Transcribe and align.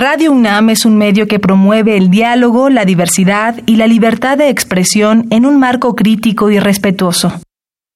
Radio 0.00 0.30
UNAM 0.30 0.70
es 0.70 0.84
un 0.84 0.96
medio 0.96 1.26
que 1.26 1.40
promueve 1.40 1.96
el 1.96 2.08
diálogo, 2.08 2.70
la 2.70 2.84
diversidad 2.84 3.56
y 3.66 3.74
la 3.74 3.88
libertad 3.88 4.38
de 4.38 4.48
expresión 4.48 5.26
en 5.30 5.44
un 5.44 5.58
marco 5.58 5.96
crítico 5.96 6.52
y 6.52 6.60
respetuoso. 6.60 7.32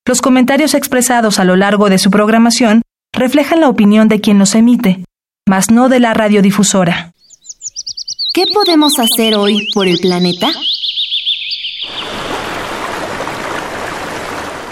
Los 0.04 0.20
comentarios 0.20 0.74
expresados 0.74 1.38
a 1.38 1.44
lo 1.44 1.54
largo 1.54 1.88
de 1.88 1.98
su 1.98 2.10
programación 2.10 2.82
reflejan 3.12 3.60
la 3.60 3.68
opinión 3.68 4.08
de 4.08 4.20
quien 4.20 4.40
los 4.40 4.56
emite, 4.56 5.04
mas 5.48 5.70
no 5.70 5.88
de 5.88 6.00
la 6.00 6.12
radiodifusora. 6.12 7.12
¿Qué 8.34 8.46
podemos 8.52 8.94
hacer 8.98 9.36
hoy 9.36 9.68
por 9.72 9.86
el 9.86 10.00
planeta? 10.00 10.48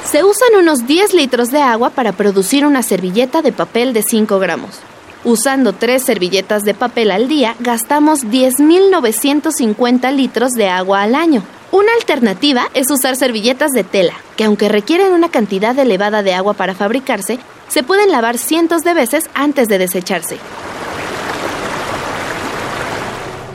Se 0.03 0.25
usan 0.25 0.57
unos 0.59 0.89
10 0.89 1.15
litros 1.15 1.53
de 1.53 1.63
agua 1.63 1.91
para 1.91 2.11
producir 2.11 2.67
una 2.67 2.83
servilleta 2.83 3.41
de 3.41 3.53
papel 3.53 3.93
de 3.93 4.03
5 4.03 4.41
gramos. 4.41 4.81
Usando 5.23 5.75
tres 5.75 6.03
servilletas 6.03 6.63
de 6.63 6.73
papel 6.73 7.11
al 7.11 7.29
día, 7.29 7.55
gastamos 7.61 8.25
10.950 8.25 10.15
litros 10.15 10.53
de 10.53 10.69
agua 10.69 11.03
al 11.03 11.15
año. 11.15 11.43
Una 11.73 11.93
alternativa 11.93 12.69
es 12.73 12.91
usar 12.91 13.17
servilletas 13.17 13.71
de 13.73 13.85
tela, 13.85 14.15
que 14.37 14.45
aunque 14.45 14.71
requieren 14.71 15.13
una 15.13 15.29
cantidad 15.29 15.79
elevada 15.79 16.23
de 16.23 16.33
agua 16.33 16.55
para 16.55 16.75
fabricarse, 16.75 17.39
se 17.69 17.83
pueden 17.83 18.11
lavar 18.11 18.39
cientos 18.39 18.83
de 18.83 18.95
veces 18.95 19.29
antes 19.35 19.69
de 19.69 19.79
desecharse. 19.79 20.39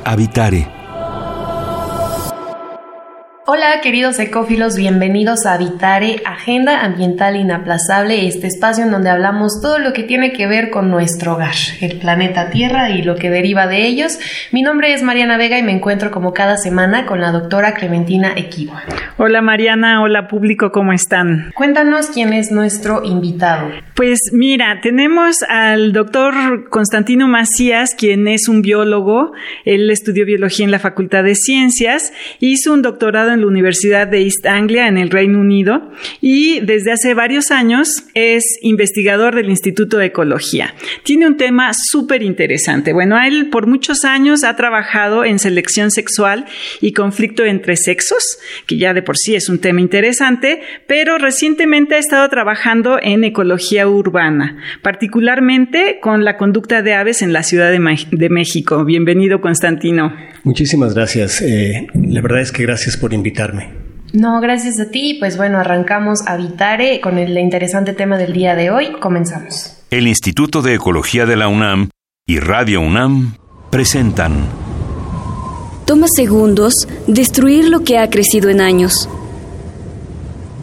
Habitare 0.04 0.85
Hola 3.48 3.80
queridos 3.84 4.18
ecófilos, 4.18 4.76
bienvenidos 4.76 5.46
a 5.46 5.54
Habitare, 5.54 6.16
Agenda 6.26 6.84
Ambiental 6.84 7.36
Inaplazable, 7.36 8.28
este 8.28 8.48
espacio 8.48 8.84
en 8.84 8.90
donde 8.90 9.12
hablamos 9.12 9.62
todo 9.62 9.78
lo 9.78 9.94
que 9.94 10.02
tiene 10.02 10.34
que 10.34 10.48
ver 10.48 10.72
con 10.72 10.90
nuestro 10.90 11.34
hogar, 11.34 11.54
el 11.80 12.00
planeta 12.00 12.50
Tierra 12.50 12.90
y 12.90 13.04
lo 13.04 13.18
que 13.18 13.30
deriva 13.30 13.68
de 13.68 13.86
ellos. 13.86 14.18
Mi 14.52 14.64
nombre 14.64 14.96
es 14.96 15.04
Mariana 15.04 15.38
Vega 15.38 15.60
y 15.60 15.62
me 15.62 15.74
encuentro 15.74 16.10
como 16.10 16.34
cada 16.34 16.58
semana 16.58 17.06
con 17.06 17.22
la 17.22 17.32
doctora 17.32 17.76
Clementina 17.76 18.34
Equiva. 18.36 18.82
Hola 19.18 19.44
Mariana, 19.44 20.02
hola 20.02 20.28
público, 20.28 20.72
¿cómo 20.72 20.92
están? 20.92 21.52
Cuéntanos 21.54 22.08
quién 22.08 22.34
es 22.34 22.52
nuestro 22.52 23.04
invitado. 23.04 23.70
Pues 23.96 24.20
mira, 24.34 24.80
tenemos 24.82 25.38
al 25.48 25.94
doctor 25.94 26.68
Constantino 26.70 27.28
Macías, 27.28 27.94
quien 27.96 28.28
es 28.28 28.50
un 28.50 28.64
biólogo, 28.64 29.34
él 29.66 29.92
estudió 29.92 30.26
biología 30.26 30.66
en 30.66 30.72
la 30.72 30.80
Facultad 30.80 31.24
de 31.24 31.36
Ciencias, 31.36 32.12
hizo 32.40 32.74
un 32.74 32.82
doctorado 32.82 33.35
en 33.35 33.35
la 33.42 33.48
Universidad 33.48 34.08
de 34.08 34.24
East 34.24 34.46
Anglia 34.46 34.88
en 34.88 34.98
el 34.98 35.10
Reino 35.10 35.40
Unido 35.40 35.92
y 36.22 36.60
desde 36.62 36.92
hace 36.92 37.14
varios 37.14 37.52
años 37.52 38.04
es 38.14 38.44
investigador 38.62 39.36
del 39.36 39.50
Instituto 39.50 39.98
de 39.98 40.08
Ecología. 40.08 40.74
Tiene 41.04 41.28
un 41.28 41.38
tema 41.38 41.72
súper 41.74 42.24
interesante. 42.24 42.94
Bueno, 42.94 43.22
él 43.22 43.50
por 43.50 43.68
muchos 43.68 44.06
años 44.06 44.44
ha 44.44 44.56
trabajado 44.56 45.26
en 45.26 45.40
selección 45.40 45.92
sexual 45.92 46.46
y 46.82 46.94
conflicto 46.94 47.46
entre 47.46 47.76
sexos, 47.76 48.38
que 48.66 48.78
ya 48.78 48.94
de 48.94 49.02
por 49.02 49.18
sí 49.18 49.36
es 49.36 49.50
un 49.50 49.60
tema 49.60 49.82
interesante, 49.82 50.62
pero 50.88 51.18
recientemente 51.18 51.96
ha 51.96 52.00
estado 52.00 52.28
trabajando 52.30 53.00
en 53.02 53.24
ecología 53.24 53.88
urbana, 53.88 54.58
particularmente 54.82 56.00
con 56.02 56.24
la 56.24 56.38
conducta 56.38 56.82
de 56.82 56.94
aves 56.94 57.22
en 57.22 57.34
la 57.34 57.44
Ciudad 57.44 57.72
de, 57.72 58.30
México. 58.30 58.86
Bienvenido, 58.86 59.42
Constantino. 59.42 60.14
Muchísimas 60.44 60.94
gracias. 60.94 61.42
Eh, 61.42 61.88
la 61.94 62.22
verdad 62.22 62.42
es 62.42 62.52
que 62.52 62.64
gracias 62.64 62.98
por 62.98 63.14
invitarme. 63.14 63.25
No, 64.14 64.40
gracias 64.40 64.80
a 64.80 64.90
ti. 64.90 65.18
Pues 65.20 65.38
bueno, 65.38 65.60
arrancamos 65.60 66.26
a 66.26 66.38
Vitare 66.38 67.02
con 67.02 67.18
el 67.18 67.38
interesante 67.38 67.94
tema 67.94 68.18
del 68.18 68.34
día 68.34 68.56
de 68.56 68.72
hoy. 68.72 68.94
Comenzamos. 69.00 69.78
El 69.90 70.08
Instituto 70.08 70.62
de 70.62 70.76
Ecología 70.76 71.26
de 71.26 71.36
la 71.36 71.48
UNAM 71.48 71.90
y 72.26 72.40
Radio 72.40 72.82
UNAM 72.82 73.36
presentan. 73.70 74.46
Toma 75.86 76.08
segundos 76.16 76.74
destruir 77.08 77.70
lo 77.70 77.84
que 77.84 78.00
ha 78.00 78.10
crecido 78.10 78.50
en 78.50 78.62
años. 78.62 79.10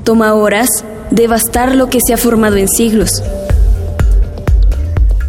Toma 0.04 0.34
horas 0.34 0.68
devastar 1.10 1.76
lo 1.76 1.88
que 1.88 1.98
se 2.04 2.14
ha 2.14 2.16
formado 2.16 2.56
en 2.56 2.68
siglos. 2.68 3.22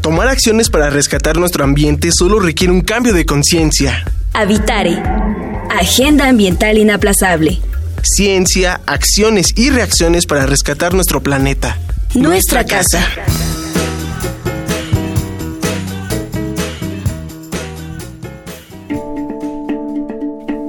Tomar 0.02 0.28
acciones 0.28 0.70
para 0.70 0.90
rescatar 0.90 1.38
nuestro 1.38 1.64
ambiente 1.64 2.10
solo 2.12 2.40
requiere 2.40 2.74
un 2.74 2.82
cambio 2.82 3.14
de 3.14 3.26
conciencia. 3.26 4.04
Habitare. 4.34 5.02
Agenda 5.80 6.28
Ambiental 6.28 6.78
Inaplazable. 6.78 7.60
Ciencia, 8.04 8.82
acciones 8.86 9.48
y 9.56 9.72
reacciones 9.72 10.28
para 10.28 10.46
rescatar 10.46 10.94
nuestro 10.94 11.24
planeta. 11.24 11.80
Nuestra, 12.14 12.64
casa. 12.64 13.04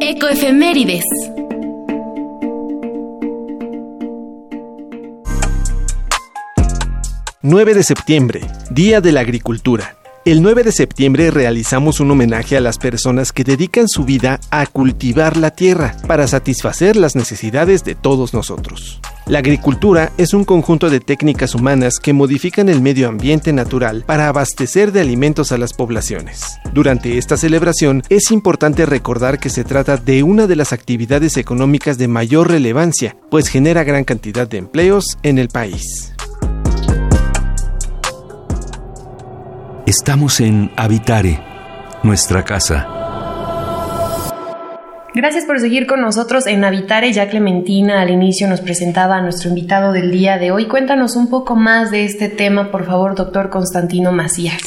Ecoefemérides. 0.01 1.05
9 7.43 7.75
de 7.75 7.83
septiembre, 7.83 8.41
Día 8.71 9.03
de 9.03 9.13
la 9.13 9.21
Agricultura. 9.21 9.99
El 10.25 10.41
9 10.41 10.63
de 10.63 10.73
septiembre 10.73 11.31
realizamos 11.31 12.01
un 12.01 12.11
homenaje 12.11 12.57
a 12.57 12.61
las 12.63 12.79
personas 12.79 13.31
que 13.31 13.45
dedican 13.45 13.91
su 13.91 14.07
vida 14.07 14.41
a 14.51 14.65
cultivar 14.65 15.37
la 15.37 15.51
tierra 15.51 15.99
para 16.07 16.27
satisfacer 16.27 16.97
las 16.97 17.15
necesidades 17.15 17.85
de 17.85 17.95
todos 17.95 18.33
nosotros. 18.33 19.01
La 19.27 19.41
agricultura 19.41 20.13
es 20.17 20.33
un 20.33 20.47
conjunto 20.47 20.89
de 20.89 21.01
técnicas 21.01 21.55
humanas 21.55 21.99
que 21.99 22.15
modifican 22.15 22.71
el 22.71 22.81
medio 22.81 23.09
ambiente 23.09 23.53
natural 23.53 24.05
para 24.07 24.29
abastecer 24.29 24.93
de 24.93 25.03
alimentos 25.03 25.53
a 25.53 25.59
las 25.59 25.75
poblaciones. 25.75 26.59
Durante 26.73 27.19
esta 27.19 27.37
celebración 27.37 28.03
es 28.09 28.31
importante 28.31 28.87
recordar 28.87 29.39
que 29.39 29.51
se 29.51 29.63
trata 29.63 29.99
de 29.99 30.23
una 30.23 30.47
de 30.47 30.57
las 30.57 30.73
actividades 30.73 31.37
económicas 31.37 31.99
de 31.99 32.09
mayor 32.09 32.51
relevancia, 32.51 33.15
pues 33.31 33.49
genera 33.49 33.85
gran 33.85 34.05
cantidad 34.05 34.49
de 34.49 34.57
empleos 34.57 35.19
en 35.23 35.39
el 35.39 35.49
país. 35.49 36.15
Estamos 39.87 40.41
en 40.41 40.71
Habitare, 40.77 41.39
nuestra 42.03 42.43
casa. 42.43 42.89
Gracias 45.15 45.45
por 45.45 45.61
seguir 45.61 45.87
con 45.87 46.01
nosotros 46.01 46.47
en 46.47 46.65
Habitare. 46.65 47.13
Ya 47.13 47.29
Clementina 47.29 48.01
al 48.01 48.09
inicio 48.09 48.49
nos 48.49 48.63
presentaba 48.63 49.19
a 49.19 49.21
nuestro 49.21 49.51
invitado 49.51 49.93
del 49.93 50.11
día 50.11 50.39
de 50.39 50.53
hoy. 50.53 50.69
Cuéntanos 50.69 51.17
un 51.17 51.29
poco 51.29 51.55
más 51.55 51.91
de 51.91 52.07
este 52.07 52.31
tema, 52.31 52.71
por 52.71 52.87
favor, 52.87 53.15
doctor 53.15 53.51
Constantino 53.51 54.11
Macías. 54.11 54.63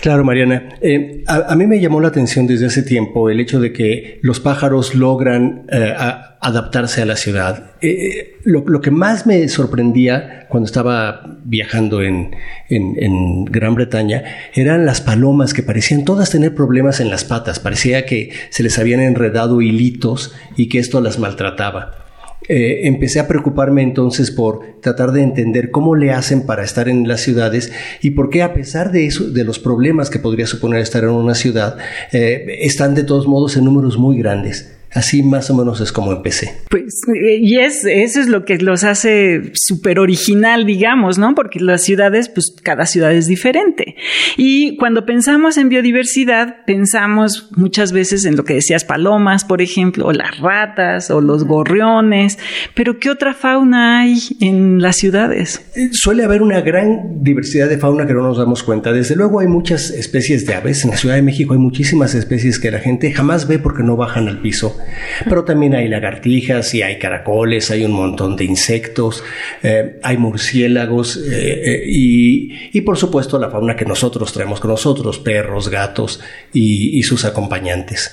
Claro, 0.00 0.22
Mariana. 0.22 0.68
Eh, 0.80 1.24
a, 1.26 1.54
mí 1.56 1.66
me 1.66 1.80
llamó 1.80 2.00
la 2.00 2.06
atención 2.06 2.46
desde 2.46 2.66
hace 2.66 2.84
tiempo 2.84 3.28
el 3.28 3.40
hecho 3.40 3.58
de 3.58 3.72
que 3.72 4.20
los 4.22 4.38
pájaros 4.38 4.94
logran 4.94 5.66
eh, 5.68 5.94
adaptarse 6.40 7.02
a 7.02 7.06
la 7.06 7.16
ciudad. 7.16 7.72
Eh, 7.82 8.38
lo, 8.44 8.80
que 8.80 8.90
más 8.90 9.26
me 9.26 9.46
sorprendía 9.48 10.46
cuando 10.48 10.66
estaba 10.66 11.36
viajando 11.44 12.02
en, 12.02 12.34
en, 12.68 13.44
Gran 13.44 13.74
Bretaña 13.74 14.24
eran 14.54 14.86
las 14.86 15.02
palomas 15.02 15.52
que 15.52 15.62
parecían 15.62 16.04
todas 16.04 16.30
tener 16.30 16.54
problemas 16.54 17.00
en 17.00 17.10
las 17.10 17.24
patas. 17.24 17.60
Parecía 17.60 18.06
que 18.06 18.32
se 18.48 18.62
les 18.62 18.78
habían 18.78 19.00
enredado 19.00 19.60
hilitos 19.60 20.34
y 20.56 20.68
que 20.68 20.78
esto 20.78 21.00
las 21.02 21.18
maltrataba. 21.18 22.00
Eh, 22.48 22.88
empecé 22.88 23.20
a 23.20 23.28
preocuparme 23.28 23.82
entonces 23.82 24.30
por 24.30 24.80
tratar 24.80 25.12
de 25.12 25.22
entender 25.22 25.70
cómo 25.70 25.94
le 25.94 26.10
hacen 26.10 26.46
para 26.46 26.64
estar 26.64 26.88
en 26.88 27.06
las 27.06 27.20
ciudades 27.20 27.70
y 28.00 28.10
por 28.10 28.30
qué 28.30 28.42
a 28.42 28.54
pesar 28.54 28.90
de 28.92 29.06
eso, 29.06 29.30
de 29.30 29.44
los 29.44 29.58
problemas 29.58 30.08
que 30.08 30.18
podría 30.18 30.46
suponer 30.46 30.80
estar 30.80 31.04
en 31.04 31.10
una 31.10 31.34
ciudad, 31.34 31.76
eh, 32.12 32.58
están 32.62 32.94
de 32.94 33.04
todos 33.04 33.28
modos 33.28 33.58
en 33.58 33.66
números 33.66 33.98
muy 33.98 34.18
grandes. 34.18 34.79
Así 34.92 35.22
más 35.22 35.48
o 35.50 35.54
menos 35.54 35.80
es 35.80 35.92
como 35.92 36.12
empecé. 36.12 36.52
Pues, 36.68 37.02
eh, 37.14 37.38
y 37.40 37.58
es, 37.58 37.84
eso 37.84 38.20
es 38.20 38.26
lo 38.26 38.44
que 38.44 38.58
los 38.58 38.82
hace 38.82 39.52
súper 39.54 40.00
original, 40.00 40.66
digamos, 40.66 41.16
¿no? 41.16 41.34
Porque 41.36 41.60
las 41.60 41.82
ciudades, 41.82 42.28
pues 42.28 42.52
cada 42.62 42.86
ciudad 42.86 43.12
es 43.12 43.28
diferente. 43.28 43.94
Y 44.36 44.76
cuando 44.78 45.06
pensamos 45.06 45.58
en 45.58 45.68
biodiversidad, 45.68 46.64
pensamos 46.66 47.50
muchas 47.56 47.92
veces 47.92 48.24
en 48.24 48.36
lo 48.36 48.44
que 48.44 48.54
decías, 48.54 48.84
palomas, 48.84 49.44
por 49.44 49.62
ejemplo, 49.62 50.06
o 50.06 50.12
las 50.12 50.38
ratas, 50.40 51.10
o 51.12 51.20
los 51.20 51.44
gorriones. 51.44 52.38
Pero 52.74 52.98
¿qué 52.98 53.10
otra 53.10 53.32
fauna 53.32 54.00
hay 54.00 54.18
en 54.40 54.82
las 54.82 54.96
ciudades? 54.96 55.62
Eh, 55.76 55.90
suele 55.92 56.24
haber 56.24 56.42
una 56.42 56.62
gran 56.62 57.22
diversidad 57.22 57.68
de 57.68 57.78
fauna 57.78 58.08
que 58.08 58.14
no 58.14 58.22
nos 58.22 58.38
damos 58.38 58.64
cuenta. 58.64 58.92
Desde 58.92 59.14
luego 59.14 59.38
hay 59.38 59.46
muchas 59.46 59.90
especies 59.90 60.46
de 60.46 60.54
aves. 60.54 60.84
En 60.84 60.90
la 60.90 60.96
Ciudad 60.96 61.14
de 61.14 61.22
México 61.22 61.52
hay 61.52 61.60
muchísimas 61.60 62.16
especies 62.16 62.58
que 62.58 62.72
la 62.72 62.80
gente 62.80 63.12
jamás 63.12 63.46
ve 63.46 63.60
porque 63.60 63.84
no 63.84 63.96
bajan 63.96 64.26
al 64.26 64.40
piso. 64.40 64.79
Pero 65.24 65.44
también 65.44 65.74
hay 65.74 65.88
lagartijas 65.88 66.74
y 66.74 66.82
hay 66.82 66.98
caracoles, 66.98 67.70
hay 67.70 67.84
un 67.84 67.92
montón 67.92 68.36
de 68.36 68.44
insectos, 68.44 69.22
eh, 69.62 69.98
hay 70.02 70.16
murciélagos 70.16 71.16
eh, 71.16 71.62
eh, 71.64 71.82
y, 71.86 72.80
por 72.80 72.96
supuesto 72.96 73.38
la 73.38 73.50
fauna 73.50 73.76
que 73.76 73.84
nosotros 73.84 74.32
traemos 74.32 74.60
con 74.60 74.70
nosotros, 74.70 75.18
perros, 75.18 75.68
gatos 75.68 76.20
y 76.52 77.02
sus 77.02 77.24
acompañantes. 77.24 78.10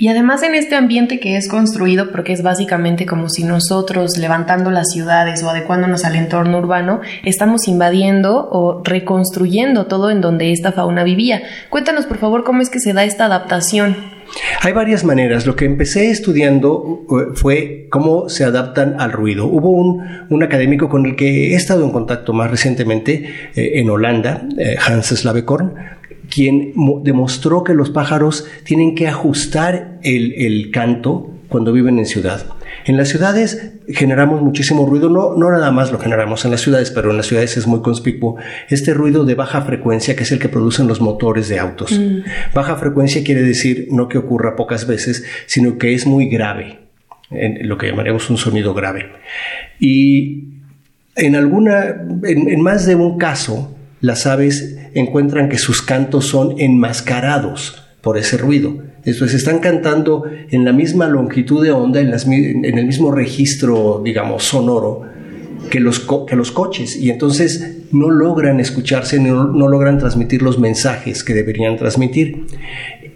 Y 0.00 0.08
además 0.08 0.42
en 0.42 0.54
este 0.54 0.76
ambiente 0.76 1.20
que 1.20 1.36
es 1.36 1.46
construido, 1.46 2.10
porque 2.10 2.32
es 2.32 2.42
básicamente 2.42 3.04
como 3.04 3.28
si 3.28 3.44
nosotros 3.44 4.16
levantando 4.16 4.70
las 4.70 4.92
ciudades 4.92 5.42
o 5.42 5.50
adecuándonos 5.50 6.06
al 6.06 6.16
entorno 6.16 6.56
urbano, 6.56 7.02
estamos 7.22 7.68
invadiendo 7.68 8.48
o 8.50 8.82
reconstruyendo 8.82 9.88
todo 9.88 10.08
en 10.08 10.22
donde 10.22 10.52
esta 10.52 10.72
fauna 10.72 11.04
vivía. 11.04 11.42
Cuéntanos 11.68 12.06
por 12.06 12.16
favor 12.16 12.44
cómo 12.44 12.62
es 12.62 12.70
que 12.70 12.80
se 12.80 12.94
da 12.94 13.04
esta 13.04 13.26
adaptación. 13.26 14.19
Hay 14.62 14.72
varias 14.72 15.04
maneras. 15.04 15.46
Lo 15.46 15.56
que 15.56 15.64
empecé 15.64 16.10
estudiando 16.10 16.78
uh, 16.78 17.34
fue 17.34 17.86
cómo 17.90 18.28
se 18.28 18.44
adaptan 18.44 19.00
al 19.00 19.12
ruido. 19.12 19.46
Hubo 19.46 19.70
un, 19.70 20.42
académico 20.42 20.88
con 20.88 21.06
el 21.06 21.16
que 21.16 21.52
he 21.52 21.54
estado 21.54 21.84
en 21.84 21.90
contacto 21.90 22.32
más 22.32 22.50
recientemente 22.50 23.30
eh, 23.54 23.72
en 23.74 23.90
Holanda, 23.90 24.46
eh, 24.58 24.76
Hans 24.78 25.06
Slavekorn, 25.06 25.74
quien 26.30 26.72
demostró 27.02 27.64
que 27.64 27.74
los 27.74 27.90
pájaros 27.90 28.46
tienen 28.64 28.94
que 28.94 29.08
ajustar 29.08 29.98
el, 30.02 30.70
canto 30.72 31.30
cuando 31.48 31.72
viven 31.72 31.98
en 31.98 32.06
ciudad. 32.06 32.46
En 32.84 32.96
las 32.96 33.08
ciudades 33.08 33.72
generamos 33.88 34.40
muchísimo 34.42 34.86
ruido, 34.86 35.08
no, 35.08 35.34
no 35.36 35.50
nada 35.50 35.70
más 35.70 35.92
lo 35.92 35.98
generamos 35.98 36.44
en 36.44 36.50
las 36.50 36.60
ciudades, 36.60 36.90
pero 36.90 37.10
en 37.10 37.16
las 37.16 37.26
ciudades 37.26 37.56
es 37.56 37.66
muy 37.66 37.82
conspicuo 37.82 38.36
este 38.68 38.94
ruido 38.94 39.24
de 39.24 39.34
baja 39.34 39.62
frecuencia 39.62 40.16
que 40.16 40.22
es 40.22 40.32
el 40.32 40.38
que 40.38 40.48
producen 40.48 40.86
los 40.86 41.00
motores 41.00 41.48
de 41.48 41.58
autos. 41.58 41.98
Mm. 41.98 42.20
Baja 42.54 42.76
frecuencia 42.76 43.22
quiere 43.24 43.42
decir 43.42 43.88
no 43.90 44.08
que 44.08 44.18
ocurra 44.18 44.56
pocas 44.56 44.86
veces, 44.86 45.24
sino 45.46 45.78
que 45.78 45.94
es 45.94 46.06
muy 46.06 46.28
grave, 46.28 46.78
en 47.30 47.68
lo 47.68 47.78
que 47.78 47.88
llamaríamos 47.88 48.28
un 48.30 48.38
sonido 48.38 48.74
grave. 48.74 49.12
Y 49.78 50.48
en 51.16 51.36
alguna, 51.36 51.96
en 52.24 52.60
más 52.62 52.86
de 52.86 52.94
un 52.94 53.18
caso, 53.18 53.76
las 54.00 54.26
aves 54.26 54.78
encuentran 54.94 55.48
que 55.48 55.58
sus 55.58 55.82
cantos 55.82 56.26
son 56.26 56.54
enmascarados 56.58 57.84
por 58.00 58.16
ese 58.16 58.36
ruido. 58.36 58.82
Esto 59.04 59.24
es, 59.24 59.34
están 59.34 59.60
cantando 59.60 60.24
en 60.50 60.64
la 60.64 60.72
misma 60.72 61.08
longitud 61.08 61.62
de 61.62 61.70
onda, 61.70 62.00
en, 62.00 62.12
el 62.64 62.86
mismo 62.86 63.10
registro, 63.10 64.00
digamos, 64.04 64.44
sonoro 64.44 65.02
que 65.70 65.80
los, 65.80 66.06
que 66.26 66.36
los 66.36 66.52
coches. 66.52 66.96
Y 66.96 67.10
entonces 67.10 67.78
no 67.92 68.10
logran 68.10 68.60
escucharse, 68.60 69.18
no, 69.18 69.44
no 69.44 69.68
logran 69.68 69.98
transmitir 69.98 70.42
los 70.42 70.58
mensajes 70.58 71.24
que 71.24 71.34
deberían 71.34 71.76
transmitir. 71.76 72.46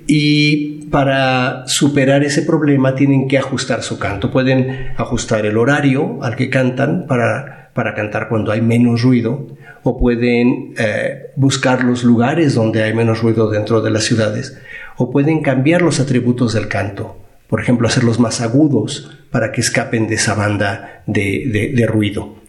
Y 0.07 0.87
para 0.91 1.65
superar 1.67 2.25
ese 2.25 2.43
problema 2.43 2.95
tienen 2.95 3.27
que 3.27 3.39
ajustar 3.39 3.83
su 3.83 3.99
canto. 3.99 4.31
Pueden 4.31 4.93
ajustar 4.97 5.45
el 5.47 5.57
horario 5.57 6.23
al 6.23 6.37
que 6.37 6.51
cantan 6.51 7.07
para, 7.07 7.71
para 7.75 7.95
cantar 7.95 8.29
cuando 8.29 8.53
hay 8.53 8.61
menos 8.61 9.03
ruido 9.03 9.47
o 9.83 9.99
pueden 9.99 10.75
eh, 10.79 11.31
buscar 11.37 11.85
los 11.85 12.05
lugares 12.05 12.55
donde 12.55 12.83
hay 12.83 12.95
menos 12.95 13.23
ruido 13.23 13.51
dentro 13.51 13.83
de 13.83 13.91
las 13.91 14.05
ciudades, 14.05 14.59
o 14.97 15.11
pueden 15.11 15.43
cambiar 15.43 15.83
los 15.83 16.01
atributos 16.01 16.53
del 16.53 16.69
canto, 16.69 17.17
por 17.49 17.61
ejemplo, 17.61 17.89
hacerlos 17.89 18.19
más 18.21 18.41
agudos 18.41 19.11
para 19.31 19.53
que 19.53 19.61
escapen 19.61 20.07
de 20.07 20.15
esa 20.15 20.35
banda 20.35 21.03
de 21.07 21.87
ruido. 21.89 22.44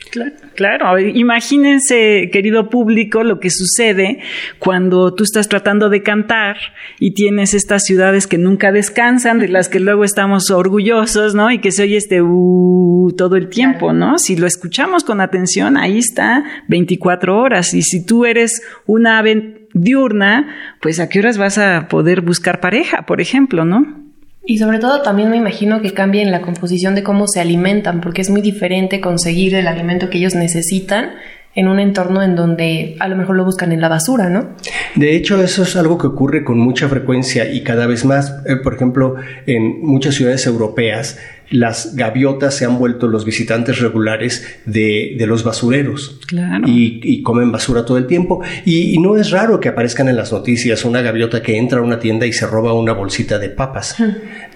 Claro, 0.56 0.98
imagínense, 1.00 2.30
querido 2.32 2.70
público, 2.70 3.24
lo 3.24 3.40
que 3.40 3.50
sucede 3.50 4.20
cuando 4.58 5.14
tú 5.14 5.24
estás 5.24 5.50
tratando 5.50 5.90
de 5.90 6.02
cantar 6.02 6.58
y 7.00 7.14
tienes 7.14 7.54
estas 7.54 7.84
ciudades 7.84 8.26
que 8.26 8.38
nunca 8.38 8.72
descansan, 8.72 9.40
de 9.40 9.50
las 9.50 9.68
que 9.68 9.80
luego 9.80 10.04
estamos 10.04 10.52
orgullosos, 10.52 11.36
¿no? 11.36 11.52
Y 11.52 11.60
que 11.60 11.72
se 11.72 11.84
oye 11.84 11.98
este 11.98 12.22
uh, 12.22 13.14
todo 13.18 13.36
el 13.36 13.50
tiempo, 13.50 13.92
¿no? 13.92 14.18
Si 14.18 14.38
lo 14.38 14.48
escuchamos 14.48 15.04
con 15.04 15.20
atención, 15.20 15.76
ahí 15.76 15.98
está 15.98 16.44
24 16.70 17.38
horas. 17.38 17.74
Y 17.74 17.82
si 17.82 18.06
tú 18.06 18.26
eres 18.26 18.62
una 18.86 19.20
ave 19.20 19.68
diurna, 19.74 20.56
pues 20.82 21.00
a 21.00 21.10
qué 21.10 21.20
horas 21.20 21.38
vas 21.38 21.58
a 21.58 21.88
poder 21.90 22.22
buscar 22.22 22.62
pareja, 22.62 23.06
por 23.06 23.20
ejemplo, 23.20 23.66
¿no? 23.66 24.05
Y 24.48 24.60
sobre 24.60 24.78
todo 24.78 25.02
también 25.02 25.32
me 25.32 25.38
imagino 25.38 25.82
que 25.82 25.94
cambien 25.94 26.32
la 26.32 26.42
composición 26.42 26.94
de 26.94 27.02
cómo 27.02 27.28
se 27.28 27.42
alimentan, 27.42 28.00
porque 28.00 28.22
es 28.22 28.30
muy 28.30 28.42
diferente 28.42 29.02
conseguir 29.02 29.56
el 29.56 29.68
alimento 29.68 30.10
que 30.10 30.20
ellos 30.20 30.36
necesitan 30.36 31.12
en 31.56 31.70
un 31.70 31.80
entorno 31.80 32.22
en 32.22 32.36
donde 32.36 32.98
a 33.00 33.08
lo 33.08 33.16
mejor 33.16 33.38
lo 33.38 33.46
buscan 33.46 33.72
en 33.72 33.82
la 33.82 33.88
basura, 33.88 34.30
¿no? 34.30 34.50
De 34.96 35.16
hecho, 35.16 35.42
eso 35.42 35.64
es 35.64 35.76
algo 35.78 35.98
que 35.98 36.08
ocurre 36.08 36.44
con 36.44 36.60
mucha 36.60 36.90
frecuencia 36.90 37.52
y 37.52 37.64
cada 37.64 37.88
vez 37.88 38.04
más. 38.06 38.36
Eh, 38.46 38.58
por 38.58 38.76
ejemplo, 38.76 39.16
en 39.48 39.82
muchas 39.82 40.16
ciudades 40.16 40.46
europeas, 40.46 41.18
las 41.50 41.96
gaviotas 41.96 42.56
se 42.56 42.66
han 42.66 42.78
vuelto 42.78 43.08
los 43.08 43.26
visitantes 43.26 43.80
regulares 43.80 44.46
de, 44.66 45.16
los 45.28 45.44
basureros. 45.44 46.20
Claro. 46.28 46.66
Y, 46.68 47.22
comen 47.24 47.52
basura 47.52 47.86
todo 47.86 47.98
el 47.98 48.08
tiempo. 48.08 48.42
Y, 48.66 48.98
no 49.00 49.18
es 49.18 49.32
raro 49.32 49.60
que 49.60 49.70
aparezcan 49.70 50.10
en 50.10 50.16
las 50.16 50.32
noticias 50.32 50.86
una 50.86 51.02
gaviota 51.02 51.42
que 51.42 51.58
entra 51.58 51.80
a 51.80 51.82
una 51.82 52.00
tienda 52.00 52.26
y 52.26 52.34
se 52.34 52.48
roba 52.48 52.74
una 52.74 52.94
bolsita 52.94 53.40
de 53.40 53.50
papas. 53.50 53.96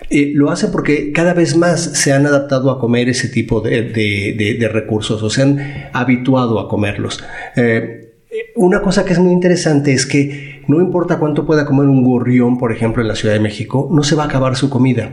Eh, 0.09 0.31
lo 0.33 0.49
hace 0.49 0.67
porque 0.67 1.11
cada 1.11 1.33
vez 1.33 1.55
más 1.55 1.81
se 1.81 2.11
han 2.11 2.25
adaptado 2.25 2.71
a 2.71 2.79
comer 2.79 3.09
ese 3.09 3.27
tipo 3.27 3.61
de, 3.61 4.69
recursos 4.71 5.21
o 5.21 5.29
se 5.29 5.41
han 5.43 5.89
habituado 5.93 6.59
a 6.59 6.67
comerlos. 6.67 7.23
Eh, 7.55 8.13
una 8.55 8.81
cosa 8.81 9.05
que 9.05 9.13
es 9.13 9.19
muy 9.19 9.33
interesante 9.33 9.93
es 9.93 10.05
que 10.05 10.58
no 10.69 10.79
importa 10.79 11.17
cuánto 11.17 11.47
pueda 11.47 11.65
comer 11.65 11.87
un 11.87 12.03
gorrión, 12.03 12.59
por 12.59 12.71
ejemplo, 12.71 13.01
en 13.01 13.07
la 13.07 13.15
Ciudad 13.15 13.33
de 13.33 13.39
México, 13.39 13.89
no 13.91 14.03
se 14.03 14.13
va 14.13 14.23
a 14.23 14.25
acabar 14.27 14.55
su 14.55 14.69
comida. 14.69 15.11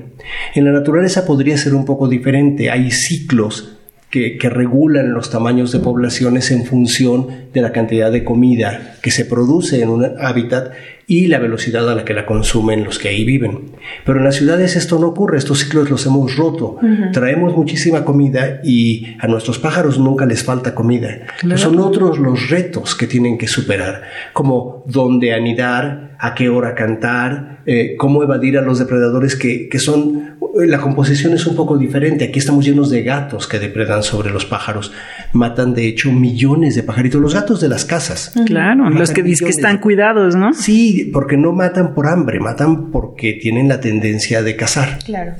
En 0.54 0.66
la 0.66 0.70
naturaleza 0.70 1.24
podría 1.24 1.56
ser 1.56 1.74
un 1.74 1.86
poco 1.86 2.08
diferente. 2.08 2.70
Hay 2.70 2.90
ciclos 2.90 3.78
que, 4.10 4.36
que, 4.36 4.50
regulan 4.50 5.14
los 5.14 5.30
tamaños 5.30 5.72
de 5.72 5.78
poblaciones 5.78 6.50
en 6.50 6.66
función 6.66 7.28
de 7.54 7.62
la 7.62 7.72
cantidad 7.72 8.12
de 8.12 8.22
comida 8.22 8.96
que 9.02 9.10
se 9.10 9.24
produce 9.24 9.80
en 9.80 9.88
un 9.88 10.04
hábitat 10.20 10.72
y 11.08 11.28
la 11.28 11.38
velocidad 11.38 11.88
a 11.88 11.94
la 11.94 12.04
que 12.04 12.14
la 12.14 12.26
consumen 12.26 12.84
los 12.84 12.98
que 12.98 13.08
ahí 13.08 13.24
viven. 13.24 13.70
Pero 14.04 14.18
en 14.18 14.24
las 14.24 14.34
ciudades 14.36 14.74
esto 14.74 14.98
no 14.98 15.08
ocurre, 15.08 15.38
estos 15.38 15.60
ciclos 15.60 15.88
los 15.88 16.04
hemos 16.06 16.36
roto. 16.36 16.78
Traemos 17.12 17.56
muchísima 17.56 18.04
comida 18.04 18.60
y 18.64 19.16
a 19.20 19.28
nuestros 19.28 19.60
pájaros 19.60 19.98
nunca 20.00 20.26
les 20.26 20.42
falta 20.42 20.74
comida. 20.74 21.26
Son 21.54 21.78
otros 21.78 22.18
los 22.18 22.50
retos 22.50 22.96
que 22.96 23.06
tienen 23.06 23.38
que 23.38 23.46
superar, 23.46 24.02
como 24.32 24.82
dónde 24.86 25.32
anidar, 25.32 26.16
a 26.18 26.34
qué 26.34 26.48
hora 26.48 26.74
cantar, 26.74 27.62
eh, 27.66 27.94
cómo 27.96 28.22
evadir 28.22 28.58
a 28.58 28.62
los 28.62 28.78
depredadores 28.78 29.36
que, 29.36 29.68
que 29.68 29.78
son 29.78 30.25
la 30.54 30.78
composición 30.78 31.34
es 31.34 31.46
un 31.46 31.54
poco 31.54 31.76
diferente. 31.76 32.24
Aquí 32.24 32.38
estamos 32.38 32.64
llenos 32.64 32.90
de 32.90 33.02
gatos 33.02 33.46
que 33.46 33.58
depredan 33.58 34.02
sobre 34.02 34.30
los 34.30 34.46
pájaros. 34.46 34.92
Matan, 35.32 35.74
de 35.74 35.86
hecho, 35.86 36.12
millones 36.12 36.74
de 36.74 36.82
pajaritos. 36.82 37.20
Los 37.20 37.34
gatos 37.34 37.60
de 37.60 37.68
las 37.68 37.84
casas. 37.84 38.32
Claro, 38.46 38.88
los 38.90 39.10
que 39.10 39.22
dicen 39.22 39.46
que 39.46 39.50
están 39.50 39.78
cuidados, 39.78 40.34
¿no? 40.34 40.52
Sí, 40.52 41.10
porque 41.12 41.36
no 41.36 41.52
matan 41.52 41.94
por 41.94 42.08
hambre, 42.08 42.40
matan 42.40 42.90
porque 42.90 43.34
tienen 43.34 43.68
la 43.68 43.80
tendencia 43.80 44.42
de 44.42 44.56
cazar. 44.56 44.98
Claro. 45.04 45.34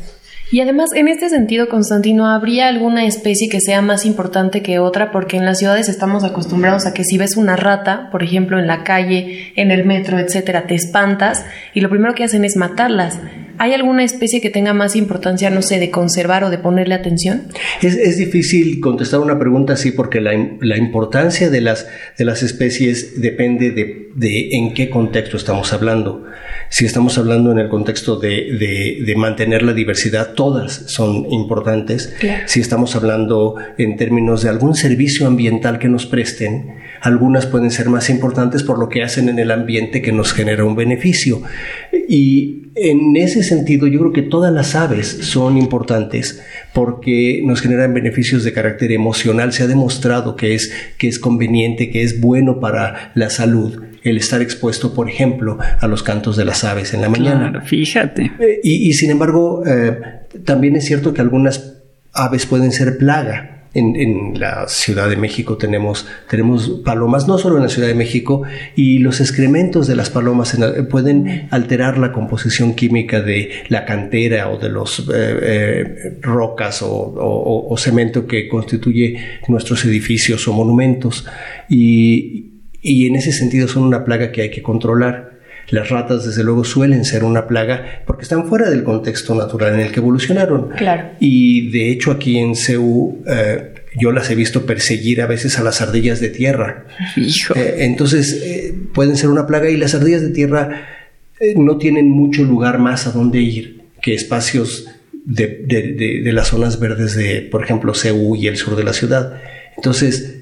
Y 0.53 0.61
además, 0.61 0.91
en 0.95 1.09
este 1.09 1.29
sentido, 1.29 1.69
Constantino, 1.69 2.27
¿habría 2.27 2.69
alguna 2.69 3.05
especie 3.05 3.49
que 3.49 3.61
sea 3.61 3.83
más 3.83 4.07
importante 4.07 4.63
que 4.63 4.79
otra? 4.79 5.11
Porque 5.11 5.37
en 5.37 5.45
las 5.45 5.59
ciudades 5.59 5.89
estamos 5.89 6.23
acostumbrados 6.23 6.87
a 6.87 6.95
que 6.95 7.03
si 7.03 7.19
ves 7.19 7.37
una 7.37 7.57
rata, 7.57 8.11
por 8.13 8.23
ejemplo, 8.23 8.61
en 8.61 8.69
la 8.69 8.85
calle, 8.85 9.53
en 9.57 9.73
el 9.73 9.85
metro, 9.85 10.21
etcétera, 10.21 10.69
te 10.69 10.77
espantas 10.77 11.45
y 11.75 11.81
lo 11.81 11.89
primero 11.89 12.15
que 12.15 12.23
hacen 12.23 12.45
es 12.45 12.57
matarlas. 12.57 13.19
¿Hay 13.59 13.73
alguna 13.73 14.05
especie 14.05 14.41
que 14.41 14.51
tenga 14.51 14.73
más 14.73 14.97
importancia, 14.97 15.51
no 15.51 15.63
sé, 15.63 15.79
de 15.79 15.91
conservar 15.91 16.45
o 16.45 16.51
de 16.51 16.59
ponerle 16.59 16.95
atención? 16.95 17.49
Es, 17.83 18.17
difícil 18.17 18.81
contestar 18.81 19.21
una 19.21 19.39
pregunta 19.39 19.75
así 19.75 19.93
porque 19.93 20.21
la, 20.21 20.35
importancia 20.77 21.51
de 21.51 21.61
las, 21.61 21.87
de 22.19 22.25
las 22.25 22.43
especies 22.43 23.21
depende 23.21 23.71
de, 23.71 24.49
en 24.53 24.75
qué 24.75 24.91
contexto 24.91 25.37
estamos 25.37 25.73
hablando. 25.73 26.25
Si 26.69 26.85
estamos 26.85 27.19
hablando 27.19 27.53
en 27.53 27.59
el 27.59 27.69
contexto 27.69 28.17
de, 28.17 29.15
mantener 29.17 29.63
la 29.63 29.73
diversidad, 29.73 30.35
todas 30.35 30.73
son 30.87 31.31
importantes. 31.33 32.15
Si 32.47 32.61
estamos 32.61 32.97
hablando 32.97 33.57
en 33.79 33.97
términos 33.97 34.43
de 34.43 34.51
algún 34.51 34.75
servicio 34.75 35.27
ambiental 35.27 35.79
que 35.79 35.89
nos 35.89 36.07
presten, 36.07 36.77
algunas 37.01 37.47
pueden 37.47 37.71
ser 37.71 37.89
más 37.89 38.11
importantes 38.11 38.63
por 38.63 38.79
lo 38.79 38.89
que 38.89 39.03
hacen 39.03 39.29
en 39.29 39.39
el 39.39 39.51
ambiente 39.51 40.03
que 40.03 40.13
nos 40.13 40.33
genera 40.33 40.65
un 40.65 40.77
beneficio. 40.77 41.43
Y 42.09 42.66
en 42.77 43.17
ese 43.17 43.43
sentido, 43.43 43.87
yo 43.87 43.99
creo 44.01 44.13
que 44.13 44.23
todas 44.23 44.53
las 44.53 44.75
aves 44.75 45.07
son 45.07 45.57
importantes 45.57 46.43
porque 46.75 47.41
nos 47.43 47.63
generan 47.63 47.95
beneficios 47.95 48.45
de 48.45 48.53
carácter 48.53 48.93
emocional. 48.93 49.53
Se 49.55 49.63
ha 49.63 49.67
demostrado 49.67 50.37
que 50.37 50.55
es, 50.55 50.73
que 50.99 51.09
es 51.09 51.19
conveniente, 51.19 51.91
que 51.91 52.03
es 52.03 52.21
bueno 52.21 52.61
para 52.61 53.13
la 53.15 53.31
salud 53.31 53.83
el 54.03 54.19
estar 54.19 54.41
expuesto, 54.41 54.95
por 54.95 55.09
ejemplo, 55.09 55.59
a 55.81 55.87
los 55.89 56.03
cantos 56.03 56.37
de 56.37 56.45
las 56.45 56.63
aves 56.65 56.95
en 56.95 57.01
la 57.01 57.09
mañana. 57.09 57.61
fíjate. 57.63 58.31
Eh, 58.39 58.61
y, 58.63 58.93
sin 58.93 59.11
embargo, 59.11 59.65
eh, 59.67 59.99
también 60.45 60.77
es 60.77 60.85
cierto 60.85 61.13
que 61.13 61.23
algunas 61.23 61.79
aves 62.13 62.47
pueden 62.47 62.71
ser 62.71 62.99
plaga 62.99 63.56
en, 63.77 64.41
la 64.41 64.69
Ciudad 64.69 65.09
de 65.09 65.17
México 65.17 65.57
tenemos, 65.57 66.07
tenemos 66.29 66.69
palomas, 66.85 67.29
no 67.29 67.39
solo 67.39 67.57
en 67.57 67.63
la 67.63 67.69
Ciudad 67.69 67.89
de 67.89 67.95
México, 67.95 68.43
y 68.75 68.99
los 68.99 69.21
excrementos 69.21 69.87
de 69.87 69.97
las 69.97 70.11
palomas 70.11 70.57
pueden 70.91 71.49
alterar 71.51 71.99
la 71.99 72.13
composición 72.13 72.75
química 72.75 73.21
de 73.21 73.51
la 73.69 73.85
cantera 73.85 74.51
o 74.51 74.59
de 74.59 74.69
los 74.69 75.01
eh, 75.01 75.05
eh, 75.13 76.19
rocas 76.23 76.83
o, 76.83 77.75
cemento 77.77 78.27
que 78.27 78.49
constituye 78.49 79.19
nuestros 79.49 79.85
edificios 79.85 80.49
o 80.49 80.53
monumentos. 80.53 81.27
Y 81.69 82.53
en 82.83 83.17
ese 83.17 83.33
sentido 83.33 83.69
son 83.69 83.83
una 83.83 84.05
plaga 84.05 84.33
que 84.33 84.43
hay 84.43 84.51
que 84.51 84.63
controlar. 84.63 85.36
Las 85.71 85.89
ratas, 85.91 86.25
desde 86.25 86.45
luego, 86.45 86.63
suelen 86.65 87.05
ser 87.05 87.25
una 87.25 87.47
plaga 87.49 88.03
porque 88.07 88.23
están 88.23 88.47
fuera 88.49 88.71
del 88.71 88.85
contexto 88.85 89.35
natural 89.35 89.75
en 89.75 89.81
el 89.81 89.93
que 89.93 90.01
evolucionaron. 90.01 90.69
Claro. 90.71 91.11
Y 91.21 91.71
de 91.71 91.91
hecho, 91.91 92.13
aquí 92.13 92.39
en 92.39 92.55
CEU, 92.55 93.23
eh, 93.27 93.75
yo 93.99 94.13
las 94.13 94.31
he 94.31 94.35
visto 94.35 94.65
perseguir 94.67 95.23
a 95.23 95.27
veces 95.27 95.59
a 95.59 95.65
las 95.65 95.81
ardillas 95.81 96.21
de 96.21 96.29
tierra. 96.29 96.87
Hijo. 97.17 97.55
Eh, 97.57 97.77
entonces, 97.85 98.41
eh, 98.45 98.75
pueden 98.95 99.17
ser 99.17 99.31
una 99.31 99.47
plaga 99.47 99.69
y 99.71 99.77
las 99.77 99.95
ardillas 99.95 100.23
de 100.23 100.31
tierra 100.31 100.87
no 101.57 101.77
tienen 101.79 102.09
mucho 102.11 102.45
lugar 102.45 102.79
más 102.79 103.07
a 103.07 103.11
donde 103.13 103.41
ir 103.41 103.83
que 104.01 104.15
espacios 104.15 104.87
de, 105.25 105.47
de- 105.67 105.93
de- 105.95 106.21
de 106.23 106.33
las 106.33 106.49
zonas 106.49 106.79
verdes 106.79 107.17
de, 107.17 107.43
por 107.43 107.63
ejemplo, 107.65 107.93
CEU 107.95 108.37
y 108.37 108.47
el 108.47 108.57
sur 108.57 108.77
de 108.77 108.85
la 108.85 108.93
ciudad. 108.93 109.41
Entonces, 109.77 110.37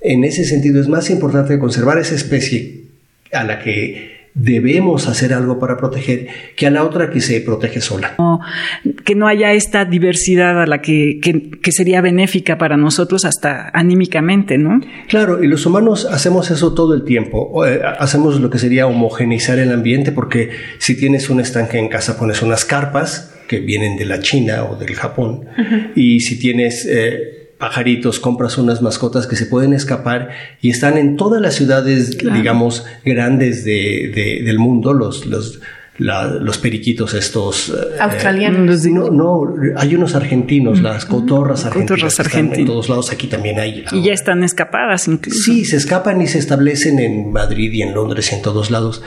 en 0.00 0.24
ese 0.24 0.44
sentido 0.44 0.80
es 0.80 0.88
más 0.88 1.10
importante 1.10 1.58
conservar 1.58 1.98
esa 1.98 2.14
especie 2.14 2.84
a 3.32 3.44
la 3.44 3.58
que 3.60 4.21
debemos 4.34 5.08
hacer 5.08 5.34
algo 5.34 5.58
para 5.58 5.76
proteger 5.76 6.28
que 6.56 6.66
a 6.66 6.70
la 6.70 6.84
otra 6.84 7.10
que 7.10 7.20
se 7.20 7.40
protege 7.40 7.80
sola. 7.80 8.14
No, 8.18 8.40
que 9.04 9.14
no 9.14 9.26
haya 9.26 9.52
esta 9.52 9.84
diversidad 9.84 10.60
a 10.60 10.66
la 10.66 10.80
que, 10.80 11.18
que, 11.20 11.50
que 11.50 11.72
sería 11.72 12.00
benéfica 12.00 12.58
para 12.58 12.76
nosotros 12.76 13.24
hasta 13.24 13.70
anímicamente, 13.74 14.58
¿no? 14.58 14.80
Claro, 15.08 15.42
y 15.42 15.48
los 15.48 15.66
humanos 15.66 16.06
hacemos 16.06 16.50
eso 16.50 16.74
todo 16.74 16.94
el 16.94 17.04
tiempo. 17.04 17.66
Eh, 17.66 17.80
hacemos 17.98 18.40
lo 18.40 18.48
que 18.48 18.58
sería 18.58 18.86
homogeneizar 18.86 19.58
el 19.58 19.72
ambiente 19.72 20.12
porque 20.12 20.50
si 20.78 20.96
tienes 20.96 21.28
un 21.28 21.40
estanque 21.40 21.78
en 21.78 21.88
casa 21.88 22.18
pones 22.18 22.42
unas 22.42 22.64
carpas 22.64 23.34
que 23.48 23.60
vienen 23.60 23.96
de 23.96 24.06
la 24.06 24.20
China 24.20 24.64
o 24.64 24.76
del 24.76 24.94
Japón 24.94 25.44
y 25.94 26.20
si 26.20 26.38
tienes 26.38 26.86
eh, 26.86 27.41
pajaritos 27.62 28.18
compras 28.18 28.58
unas 28.58 28.82
mascotas 28.82 29.28
que 29.28 29.36
se 29.36 29.46
pueden 29.46 29.72
escapar 29.72 30.30
y 30.60 30.70
están 30.70 30.98
en 30.98 31.16
todas 31.16 31.40
las 31.40 31.54
ciudades, 31.54 32.18
digamos, 32.18 32.84
grandes 33.04 33.64
de, 33.64 34.10
de- 34.12 34.42
del 34.44 34.58
mundo, 34.58 34.92
los, 34.92 35.26
los, 35.26 35.60
la- 35.96 36.26
los 36.26 36.58
periquitos 36.58 37.14
estos. 37.14 37.68
eh, 37.68 38.00
Australianos. 38.00 38.66
Los 38.66 38.84
no, 38.86 39.10
no, 39.10 39.54
hay 39.76 39.94
unos 39.94 40.16
argentinos, 40.16 40.82
las 40.82 41.04
cotorras 41.06 41.64
argentinas. 41.64 41.90
Cotorras 42.00 42.12
están 42.18 42.26
En 42.26 42.46
argentinas. 42.46 42.66
todos 42.72 42.88
lados, 42.88 43.12
aquí 43.12 43.28
también 43.28 43.60
hay. 43.60 43.84
Y 43.92 44.02
ya 44.02 44.12
están 44.12 44.42
escapadas 44.42 45.06
incluso. 45.06 45.38
Sí, 45.40 45.64
se 45.64 45.76
escapan 45.76 46.20
y 46.20 46.26
se 46.26 46.38
establecen 46.40 46.98
en 46.98 47.30
Madrid 47.30 47.70
y 47.72 47.82
en 47.82 47.94
Londres 47.94 48.32
y 48.32 48.34
en 48.34 48.42
todos 48.42 48.72
lados. 48.72 49.04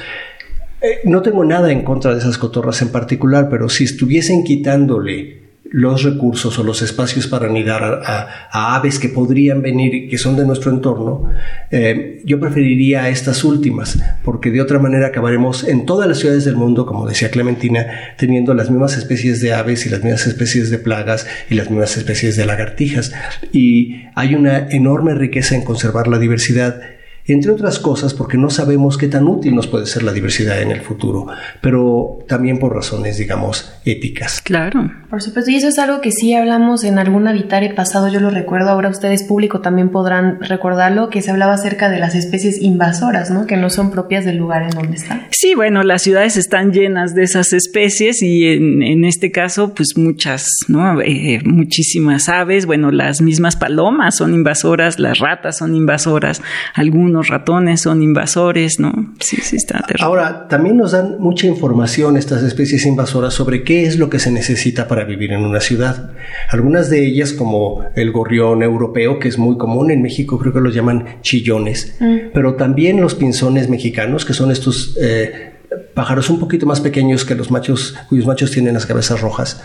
Eh, 0.81 0.99
no 1.03 1.21
tengo 1.21 1.43
nada 1.43 1.73
en 1.73 1.81
contra 1.83 2.13
de 2.13 2.19
esas 2.19 2.37
cotorras 2.37 2.81
en 2.81 2.89
particular, 2.89 3.49
pero 3.49 3.67
si 3.67 3.83
estuviesen 3.83 4.45
quitándole 4.45 5.44
los 5.71 6.03
recursos 6.03 6.57
o 6.59 6.63
los 6.63 6.81
espacios 6.81 7.27
para 7.27 7.47
anidar 7.47 7.83
a, 7.83 8.75
aves 8.75 8.99
que 8.99 9.09
podrían 9.09 9.61
venir 9.61 10.09
que 10.09 10.17
son 10.17 10.35
de 10.35 10.45
nuestro 10.45 10.71
entorno, 10.71 11.29
eh, 11.71 12.21
yo 12.23 12.39
preferiría 12.39 13.09
estas 13.09 13.43
últimas, 13.43 13.99
porque 14.23 14.51
de 14.51 14.61
otra 14.61 14.79
manera 14.79 15.07
acabaremos 15.07 15.63
en 15.67 15.85
todas 15.85 16.07
las 16.07 16.19
ciudades 16.19 16.45
del 16.45 16.55
mundo, 16.55 16.85
como 16.85 17.07
decía 17.07 17.31
Clementina, 17.31 17.87
teniendo 18.17 18.53
las 18.53 18.69
mismas 18.69 18.97
especies 18.97 19.41
de 19.41 19.53
aves 19.53 19.85
y 19.85 19.89
las 19.89 20.03
mismas 20.03 20.27
especies 20.27 20.69
de 20.69 20.77
plagas 20.77 21.27
y 21.49 21.55
las 21.55 21.69
mismas 21.69 21.97
especies 21.97 22.35
de 22.37 22.45
lagartijas. 22.45 23.11
Y 23.51 24.03
hay 24.15 24.35
una 24.35 24.67
enorme 24.69 25.15
riqueza 25.15 25.55
en 25.55 25.63
conservar 25.63 26.07
la 26.07 26.19
diversidad 26.19 26.79
entre 27.27 27.51
otras 27.51 27.79
cosas 27.79 28.13
porque 28.13 28.37
no 28.37 28.49
sabemos 28.49 28.97
qué 28.97 29.07
tan 29.07 29.27
útil 29.27 29.55
nos 29.55 29.67
puede 29.67 29.85
ser 29.85 30.03
la 30.03 30.13
diversidad 30.13 30.61
en 30.61 30.71
el 30.71 30.81
futuro, 30.81 31.27
pero 31.61 32.19
también 32.27 32.59
por 32.59 32.75
razones, 32.75 33.17
digamos, 33.17 33.73
éticas. 33.85 34.41
Claro. 34.41 34.91
Por 35.09 35.21
supuesto, 35.21 35.49
y 35.49 35.55
eso 35.55 35.67
es 35.67 35.79
algo 35.79 36.01
que 36.01 36.11
sí 36.11 36.33
hablamos 36.33 36.83
en 36.83 36.99
algún 36.99 37.27
habitare 37.27 37.73
pasado, 37.73 38.09
yo 38.09 38.19
lo 38.19 38.29
recuerdo, 38.29 38.69
ahora 38.69 38.89
ustedes 38.89 39.23
público 39.23 39.61
también 39.61 39.89
podrán 39.89 40.39
recordarlo, 40.41 41.09
que 41.09 41.21
se 41.21 41.31
hablaba 41.31 41.53
acerca 41.53 41.89
de 41.89 41.99
las 41.99 42.15
especies 42.15 42.61
invasoras, 42.61 43.31
¿no? 43.31 43.47
Que 43.47 43.57
no 43.57 43.69
son 43.69 43.91
propias 43.91 44.25
del 44.25 44.37
lugar 44.37 44.63
en 44.63 44.69
donde 44.69 44.97
están. 44.97 45.23
Sí, 45.31 45.55
bueno, 45.55 45.83
las 45.83 46.03
ciudades 46.03 46.37
están 46.37 46.71
llenas 46.71 47.15
de 47.15 47.23
esas 47.23 47.53
especies 47.53 48.21
y 48.21 48.47
en, 48.47 48.83
en 48.83 49.05
este 49.05 49.31
caso, 49.31 49.73
pues 49.73 49.93
muchas, 49.95 50.47
¿no? 50.67 51.01
Eh, 51.01 51.41
muchísimas 51.45 52.29
aves, 52.29 52.65
bueno, 52.65 52.91
las 52.91 53.21
mismas 53.21 53.55
palomas 53.55 54.17
son 54.17 54.33
invasoras, 54.33 54.99
las 54.99 55.19
ratas 55.19 55.57
son 55.57 55.75
invasoras, 55.75 56.41
algunos 56.73 57.14
ratones 57.23 57.81
son 57.81 58.01
invasores, 58.01 58.79
¿no? 58.79 59.13
Sí, 59.19 59.37
sí, 59.41 59.55
está 59.55 59.79
terrible. 59.81 60.05
Ahora, 60.05 60.47
también 60.47 60.77
nos 60.77 60.91
dan 60.91 61.17
mucha 61.19 61.47
información 61.47 62.17
estas 62.17 62.43
especies 62.43 62.85
invasoras 62.85 63.33
sobre 63.33 63.63
qué 63.63 63.85
es 63.85 63.97
lo 63.97 64.09
que 64.09 64.19
se 64.19 64.31
necesita 64.31 64.87
para 64.87 65.03
vivir 65.03 65.31
en 65.31 65.41
una 65.41 65.59
ciudad. 65.59 66.11
Algunas 66.49 66.89
de 66.89 67.05
ellas, 67.05 67.33
como 67.33 67.83
el 67.95 68.11
gorrión 68.11 68.63
europeo, 68.63 69.19
que 69.19 69.27
es 69.27 69.37
muy 69.37 69.57
común 69.57 69.91
en 69.91 70.01
México, 70.01 70.37
creo 70.39 70.53
que 70.53 70.61
los 70.61 70.73
llaman 70.73 71.21
chillones, 71.21 71.97
pero 72.33 72.55
también 72.55 73.01
los 73.01 73.15
pinzones 73.15 73.69
mexicanos, 73.69 74.25
que 74.25 74.33
son 74.33 74.51
estos 74.51 74.97
eh, 75.01 75.53
pájaros 75.93 76.29
un 76.29 76.39
poquito 76.39 76.65
más 76.65 76.81
pequeños 76.81 77.25
que 77.25 77.35
los 77.35 77.51
machos, 77.51 77.95
cuyos 78.09 78.25
machos 78.25 78.51
tienen 78.51 78.73
las 78.73 78.85
cabezas 78.85 79.21
rojas. 79.21 79.61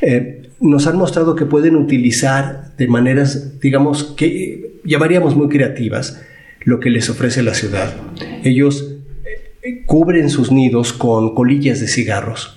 Eh, 0.00 0.50
nos 0.60 0.86
han 0.86 0.96
mostrado 0.96 1.34
que 1.34 1.46
pueden 1.46 1.76
utilizar 1.76 2.76
de 2.76 2.86
maneras, 2.86 3.60
digamos, 3.60 4.04
que 4.16 4.80
llamaríamos 4.84 5.34
muy 5.36 5.48
creativas, 5.48 6.20
lo 6.60 6.80
que 6.80 6.90
les 6.90 7.08
ofrece 7.10 7.42
la 7.42 7.54
ciudad. 7.54 7.94
Ellos 8.44 8.96
eh, 9.62 9.82
cubren 9.86 10.30
sus 10.30 10.52
nidos 10.52 10.92
con 10.92 11.34
colillas 11.34 11.80
de 11.80 11.88
cigarros. 11.88 12.56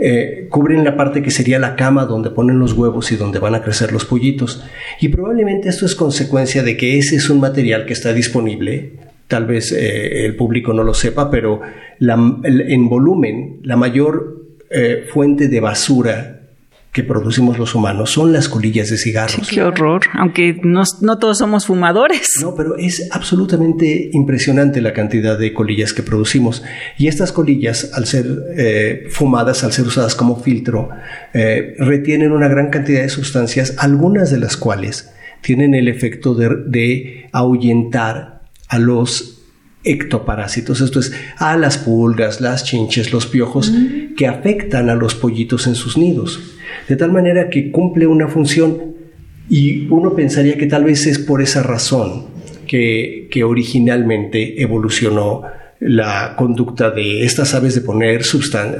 Eh, 0.00 0.46
cubren 0.48 0.84
la 0.84 0.96
parte 0.96 1.22
que 1.22 1.32
sería 1.32 1.58
la 1.58 1.74
cama 1.74 2.04
donde 2.04 2.30
ponen 2.30 2.60
los 2.60 2.72
huevos 2.74 3.10
y 3.10 3.16
donde 3.16 3.40
van 3.40 3.54
a 3.54 3.62
crecer 3.62 3.92
los 3.92 4.04
pollitos. 4.04 4.64
Y 5.00 5.08
probablemente 5.08 5.68
esto 5.68 5.86
es 5.86 5.94
consecuencia 5.94 6.62
de 6.62 6.76
que 6.76 6.98
ese 6.98 7.16
es 7.16 7.28
un 7.30 7.40
material 7.40 7.84
que 7.84 7.92
está 7.92 8.12
disponible. 8.12 8.92
Tal 9.26 9.46
vez 9.46 9.72
eh, 9.72 10.24
el 10.24 10.36
público 10.36 10.72
no 10.72 10.84
lo 10.84 10.94
sepa, 10.94 11.30
pero 11.30 11.60
en 12.00 12.88
volumen, 12.88 13.58
la 13.64 13.76
mayor 13.76 14.36
fuente 15.10 15.48
de 15.48 15.60
basura 15.60 16.37
que 16.98 17.04
producimos 17.04 17.60
los 17.60 17.76
humanos 17.76 18.10
son 18.10 18.32
las 18.32 18.48
colillas 18.48 18.90
de 18.90 18.98
cigarros. 18.98 19.48
Qué 19.48 19.62
horror, 19.62 20.00
aunque 20.14 20.58
no, 20.64 20.82
no 21.00 21.18
todos 21.20 21.38
somos 21.38 21.64
fumadores. 21.64 22.32
No, 22.40 22.56
pero 22.56 22.76
es 22.76 23.08
absolutamente 23.12 24.10
impresionante 24.12 24.80
la 24.80 24.92
cantidad 24.92 25.38
de 25.38 25.54
colillas 25.54 25.92
que 25.92 26.02
producimos. 26.02 26.64
Y 26.98 27.06
estas 27.06 27.30
colillas, 27.30 27.92
al 27.94 28.06
ser 28.06 28.26
eh, 28.56 29.06
fumadas, 29.10 29.62
al 29.62 29.72
ser 29.72 29.86
usadas 29.86 30.16
como 30.16 30.40
filtro, 30.42 30.88
eh, 31.34 31.76
retienen 31.78 32.32
una 32.32 32.48
gran 32.48 32.68
cantidad 32.70 33.02
de 33.02 33.10
sustancias, 33.10 33.76
algunas 33.78 34.32
de 34.32 34.40
las 34.40 34.56
cuales 34.56 35.12
tienen 35.40 35.76
el 35.76 35.86
efecto 35.86 36.34
de, 36.34 36.48
de 36.66 37.28
ahuyentar 37.30 38.40
a 38.68 38.80
los 38.80 39.44
ectoparásitos, 39.84 40.80
esto 40.80 40.98
es, 40.98 41.12
a 41.36 41.56
las 41.56 41.78
pulgas, 41.78 42.40
las 42.40 42.64
chinches, 42.64 43.12
los 43.12 43.28
piojos, 43.28 43.72
que 44.16 44.26
afectan 44.26 44.90
a 44.90 44.96
los 44.96 45.14
pollitos 45.14 45.68
en 45.68 45.76
sus 45.76 45.96
nidos. 45.96 46.57
De 46.88 46.96
tal 46.96 47.12
manera 47.12 47.50
que 47.50 47.70
cumple 47.70 48.06
una 48.06 48.28
función 48.28 48.96
y 49.50 49.86
uno 49.88 50.14
pensaría 50.14 50.56
que 50.56 50.66
tal 50.66 50.84
vez 50.84 51.06
es 51.06 51.18
por 51.18 51.42
esa 51.42 51.62
razón 51.62 52.26
que, 52.66 53.28
originalmente 53.44 54.60
evolucionó 54.62 55.42
la 55.80 56.34
conducta 56.36 56.90
de 56.90 57.24
estas 57.24 57.54
aves 57.54 57.74
de 57.74 57.82
poner 57.82 58.22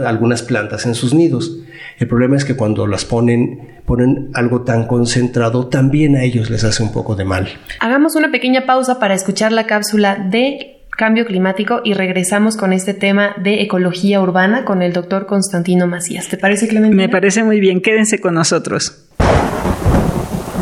algunas 0.04 0.42
plantas 0.42 0.84
en 0.84 0.94
sus 0.94 1.14
nidos. 1.14 1.60
El 1.98 2.08
problema 2.08 2.36
es 2.36 2.44
que 2.44 2.54
cuando 2.54 2.86
las 2.86 3.04
ponen, 3.04 3.80
ponen 3.84 4.30
algo 4.34 4.62
tan 4.62 4.86
concentrado, 4.86 5.68
también 5.68 6.16
a 6.16 6.24
ellos 6.24 6.50
les 6.50 6.64
hace 6.64 6.82
un 6.82 6.92
poco 6.92 7.14
de 7.14 7.24
mal. 7.24 7.48
Hagamos 7.80 8.16
una 8.16 8.30
pequeña 8.30 8.66
pausa 8.66 8.98
para 8.98 9.14
escuchar 9.14 9.52
la 9.52 9.66
cápsula 9.66 10.28
de 10.30 10.77
cambio 10.98 11.24
climático 11.26 11.80
y 11.84 11.94
regresamos 11.94 12.56
con 12.56 12.72
este 12.72 12.92
tema 12.92 13.36
de 13.40 13.62
ecología 13.62 14.20
urbana 14.20 14.64
con 14.64 14.82
el 14.82 14.92
doctor 14.92 15.26
Constantino 15.26 15.86
Macías. 15.86 16.26
¿Te 16.26 16.36
parece, 16.36 16.66
Clementina? 16.66 17.04
Me 17.04 17.08
parece 17.08 17.44
muy 17.44 17.60
bien, 17.60 17.80
quédense 17.80 18.20
con 18.20 18.34
nosotros. 18.34 19.04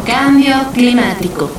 Cambio 0.05 0.55
climático. 0.75 1.51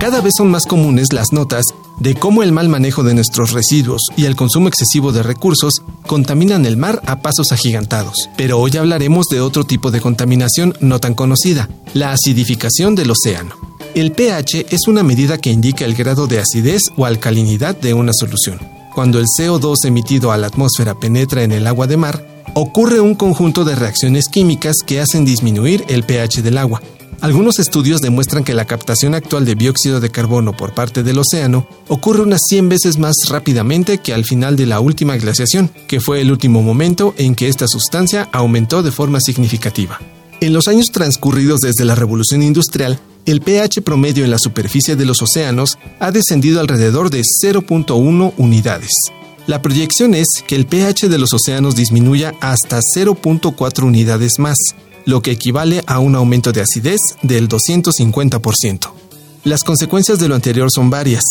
Cada 0.00 0.22
vez 0.22 0.32
son 0.38 0.50
más 0.50 0.64
comunes 0.64 1.12
las 1.12 1.30
notas 1.32 1.66
de 2.00 2.14
cómo 2.14 2.42
el 2.42 2.52
mal 2.52 2.70
manejo 2.70 3.02
de 3.02 3.12
nuestros 3.12 3.52
residuos 3.52 4.00
y 4.16 4.24
el 4.24 4.36
consumo 4.36 4.68
excesivo 4.68 5.12
de 5.12 5.22
recursos 5.22 5.82
contaminan 6.06 6.64
el 6.64 6.78
mar 6.78 7.02
a 7.04 7.20
pasos 7.20 7.52
agigantados. 7.52 8.30
Pero 8.38 8.58
hoy 8.58 8.74
hablaremos 8.78 9.26
de 9.26 9.42
otro 9.42 9.64
tipo 9.64 9.90
de 9.90 10.00
contaminación 10.00 10.74
no 10.80 10.98
tan 10.98 11.12
conocida, 11.12 11.68
la 11.92 12.12
acidificación 12.12 12.94
del 12.94 13.10
océano. 13.10 13.73
El 13.94 14.10
pH 14.10 14.66
es 14.70 14.88
una 14.88 15.04
medida 15.04 15.38
que 15.38 15.50
indica 15.50 15.84
el 15.84 15.94
grado 15.94 16.26
de 16.26 16.40
acidez 16.40 16.82
o 16.96 17.06
alcalinidad 17.06 17.76
de 17.76 17.94
una 17.94 18.10
solución. 18.12 18.58
Cuando 18.92 19.20
el 19.20 19.26
CO2 19.26 19.76
emitido 19.84 20.32
a 20.32 20.36
la 20.36 20.48
atmósfera 20.48 20.98
penetra 20.98 21.44
en 21.44 21.52
el 21.52 21.64
agua 21.68 21.86
de 21.86 21.96
mar, 21.96 22.26
ocurre 22.54 22.98
un 22.98 23.14
conjunto 23.14 23.64
de 23.64 23.76
reacciones 23.76 24.28
químicas 24.28 24.78
que 24.84 25.00
hacen 25.00 25.24
disminuir 25.24 25.84
el 25.86 26.02
pH 26.02 26.42
del 26.42 26.58
agua. 26.58 26.82
Algunos 27.20 27.60
estudios 27.60 28.00
demuestran 28.00 28.42
que 28.42 28.52
la 28.52 28.64
captación 28.64 29.14
actual 29.14 29.44
de 29.44 29.54
dióxido 29.54 30.00
de 30.00 30.10
carbono 30.10 30.56
por 30.56 30.74
parte 30.74 31.04
del 31.04 31.20
océano 31.20 31.68
ocurre 31.86 32.22
unas 32.22 32.40
100 32.48 32.68
veces 32.68 32.98
más 32.98 33.14
rápidamente 33.28 33.98
que 33.98 34.12
al 34.12 34.24
final 34.24 34.56
de 34.56 34.66
la 34.66 34.80
última 34.80 35.16
glaciación, 35.16 35.70
que 35.86 36.00
fue 36.00 36.20
el 36.20 36.32
último 36.32 36.62
momento 36.62 37.14
en 37.16 37.36
que 37.36 37.46
esta 37.46 37.68
sustancia 37.68 38.28
aumentó 38.32 38.82
de 38.82 38.90
forma 38.90 39.20
significativa. 39.20 40.00
En 40.40 40.52
los 40.52 40.66
años 40.66 40.86
transcurridos 40.92 41.60
desde 41.60 41.84
la 41.84 41.94
revolución 41.94 42.42
industrial, 42.42 42.98
el 43.26 43.40
pH 43.40 43.82
promedio 43.82 44.24
en 44.24 44.30
la 44.30 44.38
superficie 44.38 44.96
de 44.96 45.06
los 45.06 45.22
océanos 45.22 45.78
ha 45.98 46.10
descendido 46.10 46.60
alrededor 46.60 47.10
de 47.10 47.22
0.1 47.22 48.34
unidades. 48.36 48.90
La 49.46 49.60
proyección 49.60 50.14
es 50.14 50.26
que 50.46 50.56
el 50.56 50.66
pH 50.66 51.08
de 51.08 51.18
los 51.18 51.32
océanos 51.32 51.76
disminuya 51.76 52.34
hasta 52.40 52.80
0.4 52.96 53.82
unidades 53.84 54.38
más, 54.38 54.56
lo 55.04 55.20
que 55.20 55.32
equivale 55.32 55.82
a 55.86 55.98
un 55.98 56.14
aumento 56.14 56.52
de 56.52 56.62
acidez 56.62 57.00
del 57.22 57.48
250%. 57.48 58.90
Las 59.44 59.62
consecuencias 59.62 60.18
de 60.18 60.28
lo 60.28 60.34
anterior 60.34 60.70
son 60.70 60.88
varias. 60.88 61.22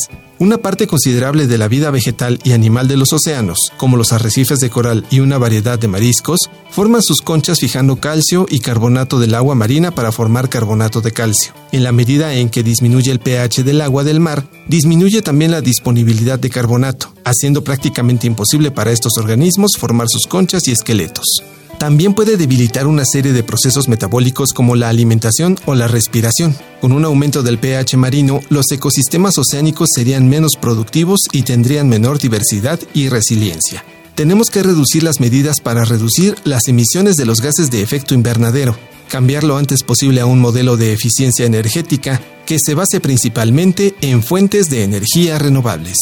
Una 0.43 0.57
parte 0.57 0.87
considerable 0.87 1.47
de 1.47 1.57
la 1.57 1.69
vida 1.69 1.89
vegetal 1.89 2.37
y 2.43 2.51
animal 2.51 2.89
de 2.89 2.97
los 2.97 3.13
océanos, 3.13 3.71
como 3.77 3.95
los 3.95 4.11
arrecifes 4.11 4.59
de 4.59 4.69
coral 4.69 5.05
y 5.09 5.21
una 5.21 5.37
variedad 5.37 5.79
de 5.79 5.87
mariscos, 5.87 6.49
forman 6.69 7.01
sus 7.01 7.21
conchas 7.21 7.59
fijando 7.61 7.95
calcio 8.01 8.45
y 8.49 8.59
carbonato 8.59 9.19
del 9.19 9.35
agua 9.35 9.55
marina 9.55 9.95
para 9.95 10.11
formar 10.11 10.49
carbonato 10.49 10.99
de 10.99 11.13
calcio. 11.13 11.53
En 11.71 11.85
la 11.85 11.93
medida 11.93 12.33
en 12.33 12.49
que 12.49 12.61
disminuye 12.61 13.09
el 13.09 13.21
pH 13.21 13.63
del 13.63 13.79
agua 13.79 14.03
del 14.03 14.19
mar, 14.19 14.45
disminuye 14.67 15.21
también 15.21 15.49
la 15.49 15.61
disponibilidad 15.61 16.37
de 16.37 16.49
carbonato, 16.49 17.13
haciendo 17.23 17.63
prácticamente 17.63 18.27
imposible 18.27 18.69
para 18.69 18.91
estos 18.91 19.13
organismos 19.17 19.77
formar 19.79 20.09
sus 20.09 20.27
conchas 20.27 20.67
y 20.67 20.73
esqueletos. 20.73 21.41
También 21.83 22.13
puede 22.13 22.37
debilitar 22.37 22.87
una 22.87 23.03
serie 23.03 23.33
de 23.33 23.43
procesos 23.43 23.89
metabólicos 23.89 24.53
como 24.53 24.77
la 24.77 24.87
alimentación 24.87 25.59
o 25.65 25.75
la 25.75 25.89
respiración. 25.89 26.55
Con 26.79 26.93
un 26.93 27.03
aumento 27.03 27.43
del 27.43 27.59
pH 27.59 27.97
marino, 27.97 28.39
los 28.47 28.71
ecosistemas 28.71 29.37
oceánicos 29.37 29.89
serían 29.93 30.29
menos 30.29 30.51
productivos 30.57 31.19
y 31.33 31.41
tendrían 31.41 31.89
menor 31.89 32.19
diversidad 32.19 32.79
y 32.93 33.09
resiliencia. 33.09 33.83
Tenemos 34.15 34.49
que 34.49 34.63
reducir 34.63 35.03
las 35.03 35.19
medidas 35.19 35.59
para 35.59 35.83
reducir 35.83 36.35
las 36.45 36.69
emisiones 36.69 37.17
de 37.17 37.25
los 37.25 37.41
gases 37.41 37.69
de 37.69 37.81
efecto 37.81 38.13
invernadero, 38.13 38.77
cambiar 39.09 39.43
lo 39.43 39.57
antes 39.57 39.83
posible 39.83 40.21
a 40.21 40.25
un 40.25 40.39
modelo 40.39 40.77
de 40.77 40.93
eficiencia 40.93 41.45
energética 41.45 42.21
que 42.45 42.59
se 42.65 42.75
base 42.75 43.01
principalmente 43.01 43.93
en 43.99 44.23
fuentes 44.23 44.69
de 44.69 44.85
energía 44.85 45.37
renovables. 45.37 45.97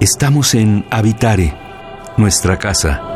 Estamos 0.00 0.54
en 0.54 0.84
Habitare, 0.90 1.52
nuestra 2.16 2.56
casa. 2.56 3.07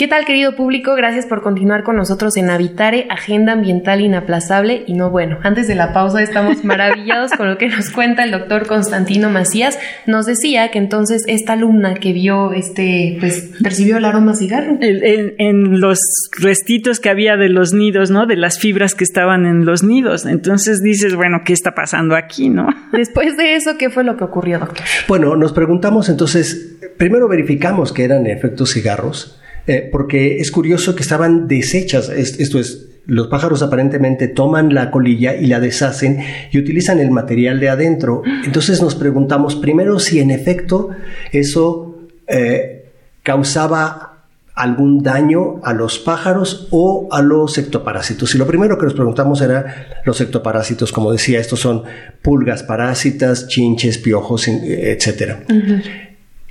¿Qué 0.00 0.08
tal 0.08 0.24
querido 0.24 0.56
público? 0.56 0.94
Gracias 0.94 1.26
por 1.26 1.42
continuar 1.42 1.82
con 1.82 1.94
nosotros 1.94 2.34
en 2.38 2.48
Habitare, 2.48 3.06
Agenda 3.10 3.52
Ambiental 3.52 4.00
Inaplazable. 4.00 4.82
Y 4.86 4.94
no, 4.94 5.10
bueno, 5.10 5.38
antes 5.42 5.68
de 5.68 5.74
la 5.74 5.92
pausa 5.92 6.22
estamos 6.22 6.64
maravillados 6.64 7.32
con 7.32 7.50
lo 7.50 7.58
que 7.58 7.68
nos 7.68 7.90
cuenta 7.90 8.24
el 8.24 8.30
doctor 8.30 8.66
Constantino 8.66 9.28
Macías. 9.28 9.78
Nos 10.06 10.24
decía 10.24 10.70
que 10.70 10.78
entonces 10.78 11.24
esta 11.26 11.52
alumna 11.52 11.96
que 11.96 12.14
vio, 12.14 12.54
este, 12.54 13.18
pues 13.20 13.50
percibió 13.62 13.98
el 13.98 14.06
aroma 14.06 14.32
a 14.32 14.36
cigarro. 14.36 14.78
En, 14.80 15.34
en, 15.36 15.80
los 15.82 15.98
restitos 16.40 16.98
que 16.98 17.10
había 17.10 17.36
de 17.36 17.50
los 17.50 17.74
nidos, 17.74 18.10
¿no? 18.10 18.24
De 18.24 18.36
las 18.36 18.58
fibras 18.58 18.94
que 18.94 19.04
estaban 19.04 19.44
en 19.44 19.66
los 19.66 19.82
nidos. 19.82 20.24
Entonces 20.24 20.80
dices, 20.80 21.14
bueno, 21.14 21.42
¿qué 21.44 21.52
está 21.52 21.74
pasando 21.74 22.16
aquí, 22.16 22.48
no? 22.48 22.68
Después 22.94 23.36
de 23.36 23.54
eso, 23.54 23.76
¿qué 23.76 23.90
fue 23.90 24.02
lo 24.04 24.16
que 24.16 24.24
ocurrió, 24.24 24.60
doctor? 24.60 24.86
Bueno, 25.08 25.36
nos 25.36 25.52
preguntamos 25.52 26.08
entonces, 26.08 26.78
primero 26.96 27.28
verificamos 27.28 27.92
que 27.92 28.04
eran 28.04 28.26
efectos 28.26 28.72
cigarros 28.72 29.36
eh, 29.66 29.88
porque 29.90 30.38
es 30.38 30.50
curioso 30.50 30.94
que 30.94 31.02
estaban 31.02 31.48
deshechas, 31.48 32.08
esto 32.08 32.58
es, 32.58 32.86
los 33.06 33.28
pájaros 33.28 33.62
aparentemente 33.62 34.28
toman 34.28 34.74
la 34.74 34.90
colilla 34.90 35.34
y 35.34 35.46
la 35.46 35.60
deshacen 35.60 36.20
y 36.52 36.58
utilizan 36.58 36.98
el 36.98 37.10
material 37.10 37.58
de 37.58 37.68
adentro. 37.68 38.22
Entonces 38.44 38.80
nos 38.80 38.94
preguntamos 38.94 39.56
primero 39.56 39.98
si 39.98 40.20
en 40.20 40.30
efecto 40.30 40.90
eso 41.32 41.98
eh, 42.26 42.90
causaba 43.22 44.10
algún 44.54 45.02
daño 45.02 45.60
a 45.64 45.72
los 45.72 45.98
pájaros 45.98 46.68
o 46.70 47.08
a 47.10 47.22
los 47.22 47.56
ectoparásitos. 47.56 48.34
Y 48.34 48.38
lo 48.38 48.46
primero 48.46 48.76
que 48.76 48.84
nos 48.84 48.94
preguntamos 48.94 49.40
era 49.40 50.02
los 50.04 50.20
ectoparásitos, 50.20 50.92
como 50.92 51.10
decía, 51.10 51.40
estos 51.40 51.60
son 51.60 51.82
pulgas 52.20 52.62
parásitas, 52.62 53.48
chinches, 53.48 53.98
piojos, 53.98 54.48
etc. 54.48 55.38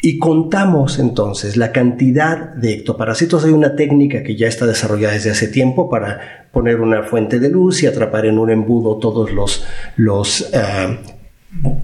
Y 0.02 0.18
contamos 0.18 0.98
entonces 0.98 1.58
la 1.58 1.74
cantidad 1.74 2.54
de 2.54 2.74
ectoparásitos. 2.74 3.44
Hay 3.44 3.52
una 3.52 3.76
técnica 3.76 4.24
que 4.24 4.38
ya 4.38 4.48
está 4.48 4.66
desarrollada 4.66 5.14
desde 5.14 5.32
hace 5.32 5.50
tiempo 5.50 5.90
para 5.90 6.48
poner 6.54 6.80
una 6.80 7.04
fuente 7.04 7.40
de 7.40 7.50
luz 7.50 7.84
y 7.84 7.88
atrapar 7.88 8.26
en 8.26 8.38
un 8.38 8.50
embudo 8.50 8.98
todos 8.98 9.34
los, 9.34 9.66
los 9.98 10.50
eh, 10.54 11.00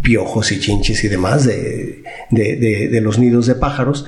piojos 0.01 0.51
y 0.53 0.59
chinches 0.59 1.03
y 1.03 1.09
demás 1.09 1.45
de, 1.45 2.03
de, 2.31 3.01
los 3.01 3.19
nidos 3.19 3.47
de 3.47 3.55
pájaros. 3.55 4.05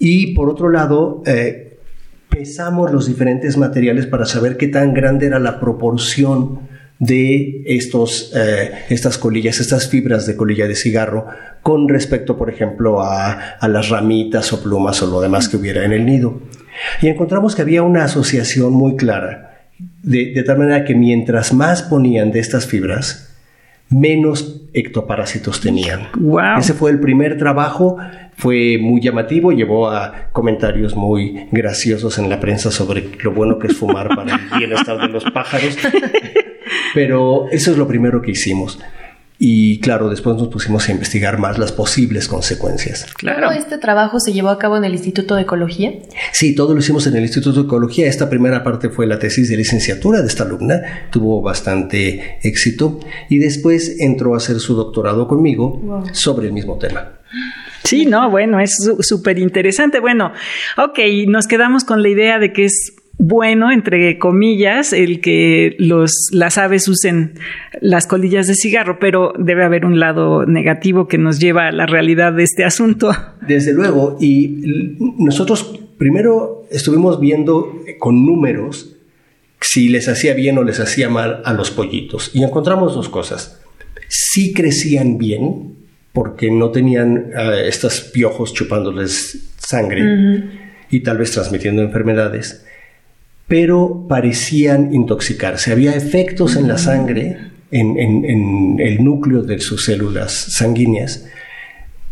Y 0.00 0.34
por 0.34 0.50
otro 0.50 0.68
lado, 0.68 1.22
eh, 1.24 1.78
pesamos 2.28 2.90
los 2.90 3.06
diferentes 3.06 3.56
materiales 3.56 4.06
para 4.06 4.26
saber 4.26 4.56
qué 4.56 4.66
tan 4.66 4.94
grande 4.94 5.26
era 5.26 5.38
la 5.38 5.60
proporción 5.60 6.73
de 6.98 7.62
estos, 7.66 8.32
eh, 8.36 8.72
estas 8.88 9.18
colillas, 9.18 9.60
estas 9.60 9.88
fibras 9.88 10.26
de 10.26 10.36
colilla 10.36 10.68
de 10.68 10.76
cigarro 10.76 11.26
con 11.62 11.88
respecto, 11.88 12.36
por 12.36 12.50
ejemplo, 12.50 13.02
a, 13.02 13.56
las 13.68 13.88
ramitas 13.88 14.52
o 14.52 14.62
plumas 14.62 15.02
o 15.02 15.06
lo 15.06 15.20
demás 15.20 15.48
que 15.48 15.56
hubiera 15.56 15.84
en 15.84 15.92
el 15.92 16.06
nido. 16.06 16.40
Y 17.00 17.08
encontramos 17.08 17.54
que 17.54 17.62
había 17.62 17.82
una 17.82 18.04
asociación 18.04 18.72
muy 18.72 18.96
clara, 18.96 19.68
de, 20.02 20.42
tal 20.46 20.58
manera 20.58 20.84
que 20.84 20.94
mientras 20.94 21.52
más 21.52 21.82
ponían 21.82 22.30
de 22.32 22.40
estas 22.40 22.66
fibras, 22.66 23.34
menos 23.88 24.62
ectoparásitos 24.72 25.60
tenían. 25.60 26.08
Ese 26.58 26.74
fue 26.74 26.90
el 26.90 27.00
primer 27.00 27.38
trabajo, 27.38 27.96
fue 28.36 28.78
muy 28.80 29.00
llamativo, 29.00 29.52
llevó 29.52 29.88
a 29.88 30.28
comentarios 30.32 30.94
muy 30.96 31.48
graciosos 31.50 32.18
en 32.18 32.28
la 32.28 32.40
prensa 32.40 32.70
sobre 32.70 33.08
lo 33.22 33.32
bueno 33.32 33.58
que 33.58 33.68
es 33.68 33.76
fumar 33.76 34.08
para 34.14 34.34
el 34.34 34.58
bienestar 34.58 34.98
de 34.98 35.08
los 35.08 35.24
pájaros. 35.24 35.78
Pero 36.94 37.48
eso 37.50 37.70
es 37.72 37.78
lo 37.78 37.86
primero 37.86 38.22
que 38.22 38.32
hicimos. 38.32 38.78
Y 39.36 39.80
claro, 39.80 40.08
después 40.08 40.36
nos 40.36 40.48
pusimos 40.48 40.88
a 40.88 40.92
investigar 40.92 41.38
más 41.38 41.58
las 41.58 41.72
posibles 41.72 42.28
consecuencias. 42.28 43.04
Claro. 43.16 43.48
¿Todo 43.48 43.58
este 43.58 43.78
trabajo 43.78 44.20
se 44.20 44.32
llevó 44.32 44.48
a 44.48 44.58
cabo 44.58 44.76
en 44.76 44.84
el 44.84 44.92
Instituto 44.92 45.34
de 45.34 45.42
Ecología? 45.42 45.92
Sí, 46.32 46.54
todo 46.54 46.72
lo 46.72 46.80
hicimos 46.80 47.06
en 47.08 47.16
el 47.16 47.22
Instituto 47.24 47.62
de 47.62 47.66
Ecología. 47.66 48.06
Esta 48.06 48.30
primera 48.30 48.62
parte 48.62 48.90
fue 48.90 49.06
la 49.06 49.18
tesis 49.18 49.48
de 49.48 49.56
licenciatura 49.56 50.22
de 50.22 50.28
esta 50.28 50.44
alumna. 50.44 51.08
Tuvo 51.10 51.42
bastante 51.42 52.38
éxito. 52.42 53.00
Y 53.28 53.38
después 53.38 53.96
entró 53.98 54.34
a 54.34 54.36
hacer 54.36 54.60
su 54.60 54.76
doctorado 54.76 55.26
conmigo 55.26 56.04
sobre 56.12 56.46
el 56.46 56.52
mismo 56.52 56.78
tema. 56.78 57.18
Sí, 57.82 58.06
no, 58.06 58.30
bueno, 58.30 58.60
es 58.60 58.76
súper 59.00 59.38
interesante. 59.38 60.00
Bueno, 60.00 60.32
ok, 60.78 60.98
nos 61.28 61.46
quedamos 61.46 61.84
con 61.84 62.02
la 62.02 62.08
idea 62.08 62.38
de 62.38 62.52
que 62.52 62.64
es 62.64 62.93
bueno, 63.18 63.70
entre 63.70 64.18
comillas, 64.18 64.92
el 64.92 65.20
que 65.20 65.76
los, 65.78 66.28
las 66.32 66.58
aves 66.58 66.88
usen 66.88 67.34
las 67.80 68.06
colillas 68.06 68.46
de 68.46 68.54
cigarro, 68.54 68.98
pero 68.98 69.32
debe 69.38 69.64
haber 69.64 69.84
un 69.84 70.00
lado 70.00 70.46
negativo 70.46 71.06
que 71.06 71.18
nos 71.18 71.38
lleva 71.38 71.68
a 71.68 71.72
la 71.72 71.86
realidad 71.86 72.32
de 72.32 72.42
este 72.42 72.64
asunto. 72.64 73.12
Desde 73.40 73.72
luego, 73.72 74.16
y 74.20 74.96
nosotros 75.18 75.80
primero 75.96 76.66
estuvimos 76.70 77.20
viendo 77.20 77.80
con 77.98 78.26
números 78.26 78.96
si 79.60 79.88
les 79.88 80.08
hacía 80.08 80.34
bien 80.34 80.58
o 80.58 80.62
les 80.62 80.80
hacía 80.80 81.08
mal 81.08 81.40
a 81.44 81.54
los 81.54 81.70
pollitos, 81.70 82.30
y 82.34 82.42
encontramos 82.42 82.94
dos 82.94 83.08
cosas. 83.08 83.60
Si 84.08 84.52
crecían 84.52 85.18
bien, 85.18 85.76
porque 86.12 86.50
no 86.50 86.70
tenían 86.70 87.32
eh, 87.36 87.64
estos 87.66 88.00
piojos 88.00 88.52
chupándoles 88.52 89.52
sangre 89.56 90.44
y 90.90 91.00
tal 91.00 91.18
vez 91.18 91.32
transmitiendo 91.32 91.82
enfermedades 91.82 92.64
pero 93.46 94.06
parecían 94.08 94.94
intoxicarse. 94.94 95.72
Había 95.72 95.94
efectos 95.94 96.56
en 96.56 96.68
la 96.68 96.78
sangre, 96.78 97.36
en, 97.70 98.80
el 98.80 99.04
núcleo 99.04 99.42
de 99.42 99.58
sus 99.60 99.84
células 99.84 100.32
sanguíneas, 100.32 101.26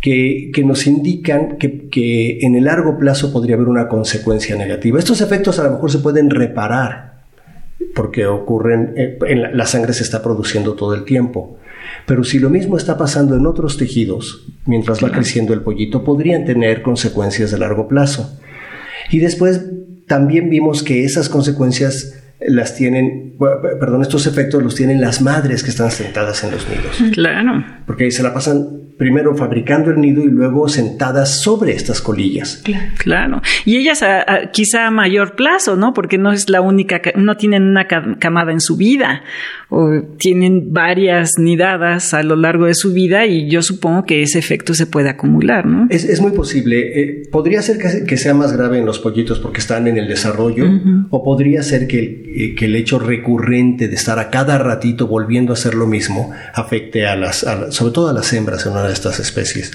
que, 0.00 0.50
nos 0.64 0.86
indican 0.86 1.56
que, 1.58 2.38
en 2.42 2.54
el 2.54 2.64
largo 2.64 2.98
plazo 2.98 3.32
podría 3.32 3.54
haber 3.54 3.68
una 3.68 3.88
consecuencia 3.88 4.56
negativa. 4.56 4.98
Estos 4.98 5.20
efectos 5.20 5.58
a 5.58 5.64
lo 5.64 5.70
mejor 5.70 5.90
se 5.90 5.98
pueden 5.98 6.28
reparar 6.28 7.12
porque 7.94 8.26
ocurren, 8.26 8.94
eh, 8.96 9.18
en 9.26 9.56
la, 9.56 9.66
sangre 9.66 9.92
se 9.92 10.02
está 10.02 10.22
produciendo 10.22 10.74
todo 10.74 10.94
el 10.94 11.04
tiempo. 11.04 11.58
Pero 12.06 12.24
si 12.24 12.38
lo 12.38 12.50
mismo 12.50 12.76
está 12.76 12.96
pasando 12.96 13.36
en 13.36 13.46
otros 13.46 13.76
tejidos, 13.76 14.46
mientras 14.66 15.02
va 15.02 15.10
creciendo 15.10 15.52
el 15.52 15.62
pollito, 15.62 16.04
podrían 16.04 16.44
tener 16.44 16.82
consecuencias 16.82 17.50
de 17.50 17.58
largo 17.58 17.88
plazo. 17.88 18.38
Y 19.10 19.18
después 19.18 19.66
también 20.06 20.50
vimos 20.50 20.82
que 20.82 21.04
esas 21.04 21.28
consecuencias 21.28 22.14
las 22.46 22.74
tienen, 22.74 23.36
perdón, 23.38 24.02
estos 24.02 24.26
efectos 24.26 24.62
los 24.62 24.74
tienen 24.74 25.00
las 25.00 25.22
madres 25.22 25.62
que 25.62 25.70
están 25.70 25.90
sentadas 25.90 26.42
en 26.44 26.50
los 26.50 26.66
nidos. 26.68 27.12
Claro. 27.12 27.64
Porque 27.86 28.10
se 28.10 28.22
la 28.22 28.34
pasan 28.34 28.91
primero 28.96 29.34
fabricando 29.34 29.90
el 29.90 30.00
nido 30.00 30.22
y 30.22 30.30
luego 30.30 30.68
sentadas 30.68 31.40
sobre 31.42 31.72
estas 31.72 32.00
colillas. 32.00 32.62
Claro. 32.98 33.42
Y 33.64 33.76
ellas 33.76 34.02
a, 34.02 34.50
quizá 34.52 34.86
a 34.86 34.90
mayor 34.90 35.34
plazo, 35.34 35.76
¿no? 35.76 35.92
Porque 35.92 36.18
no 36.18 36.32
es 36.32 36.48
la 36.48 36.60
única, 36.60 37.00
no 37.16 37.36
tienen 37.36 37.64
una 37.64 37.86
camada 37.86 38.52
en 38.52 38.60
su 38.60 38.76
vida 38.76 39.22
o 39.68 40.02
tienen 40.18 40.72
varias 40.72 41.32
nidadas 41.38 42.14
a 42.14 42.22
lo 42.22 42.36
largo 42.36 42.66
de 42.66 42.74
su 42.74 42.92
vida 42.92 43.26
y 43.26 43.48
yo 43.48 43.62
supongo 43.62 44.04
que 44.04 44.22
ese 44.22 44.38
efecto 44.38 44.74
se 44.74 44.86
puede 44.86 45.08
acumular, 45.08 45.66
¿no? 45.66 45.86
Es, 45.88 46.20
muy 46.20 46.32
posible. 46.32 47.00
Eh, 47.00 47.22
podría 47.30 47.62
ser 47.62 47.78
que, 47.78 48.16
sea 48.16 48.34
más 48.34 48.52
grave 48.52 48.78
en 48.78 48.86
los 48.86 48.98
pollitos 48.98 49.40
porque 49.40 49.60
están 49.60 49.88
en 49.88 49.96
el 49.96 50.06
desarrollo 50.06 50.66
o 51.10 51.24
podría 51.24 51.62
ser 51.62 51.86
que, 51.86 52.02
eh, 52.02 52.54
que, 52.54 52.66
el 52.66 52.76
hecho 52.76 52.98
recurrente 52.98 53.88
de 53.88 53.94
estar 53.94 54.18
a 54.18 54.30
cada 54.30 54.58
ratito 54.58 55.06
volviendo 55.06 55.52
a 55.52 55.54
hacer 55.54 55.74
lo 55.74 55.86
mismo 55.86 56.30
afecte 56.54 57.06
a 57.06 57.16
las, 57.16 57.46
sobre 57.70 57.92
todo 57.92 58.10
a 58.10 58.12
las 58.12 58.32
hembras 58.32 58.66
en 58.66 58.72
una 58.72 58.81
de 58.86 58.92
estas 58.92 59.20
especies. 59.20 59.72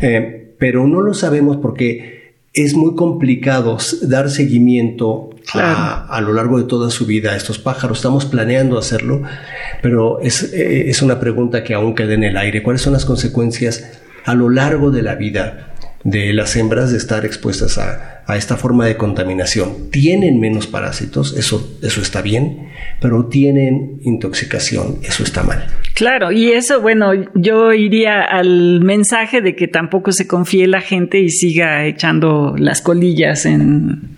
Eh, 0.00 0.54
pero 0.58 0.86
no 0.86 1.00
lo 1.00 1.14
sabemos 1.14 1.58
porque 1.58 2.18
es 2.52 2.74
muy 2.74 2.94
complicado 2.94 3.78
dar 4.02 4.30
seguimiento 4.30 5.30
a, 5.54 6.20
lo 6.20 6.32
largo 6.32 6.58
de 6.58 6.64
toda 6.64 6.90
su 6.90 7.06
vida 7.06 7.32
a 7.32 7.36
estos 7.36 7.58
pájaros. 7.58 7.98
Estamos 7.98 8.26
planeando 8.26 8.78
hacerlo, 8.78 9.22
pero 9.82 10.20
es, 10.20 10.52
eh, 10.52 10.88
es 10.88 11.02
una 11.02 11.20
pregunta 11.20 11.62
que 11.62 11.74
aún 11.74 11.94
queda 11.94 12.14
en 12.14 12.24
el 12.24 12.36
aire. 12.36 12.62
¿Cuáles 12.62 12.82
son 12.82 12.92
las 12.92 13.04
consecuencias 13.04 14.00
a 14.24 14.34
lo 14.34 14.50
largo 14.50 14.90
de 14.90 15.02
la 15.02 15.14
vida 15.14 15.74
de 16.04 16.32
las 16.32 16.56
hembras 16.56 16.90
de 16.90 16.98
estar 16.98 17.24
expuestas 17.24 17.78
a, 17.78 18.14
esta 18.36 18.58
forma 18.58 18.84
de 18.84 18.98
contaminación. 18.98 19.90
Tienen 19.90 20.38
menos 20.38 20.66
parásitos, 20.66 21.34
eso, 21.38 21.78
eso 21.82 22.02
está 22.02 22.20
bien, 22.20 22.68
pero 23.00 23.24
tienen 23.24 24.00
intoxicación, 24.02 24.98
eso 25.02 25.22
está 25.22 25.42
mal. 25.42 25.66
Claro, 25.94 26.30
y 26.30 26.52
eso, 26.52 26.82
bueno, 26.82 27.12
yo 27.34 27.72
iría 27.72 28.20
al 28.20 28.82
mensaje 28.82 29.40
de 29.40 29.56
que 29.56 29.66
tampoco 29.66 30.12
se 30.12 30.26
confíe 30.26 30.66
la 30.66 30.82
gente 30.82 31.20
y 31.20 31.30
siga 31.30 31.86
echando 31.86 32.54
las 32.58 32.82
colillas 32.82 33.46
en 33.46 34.17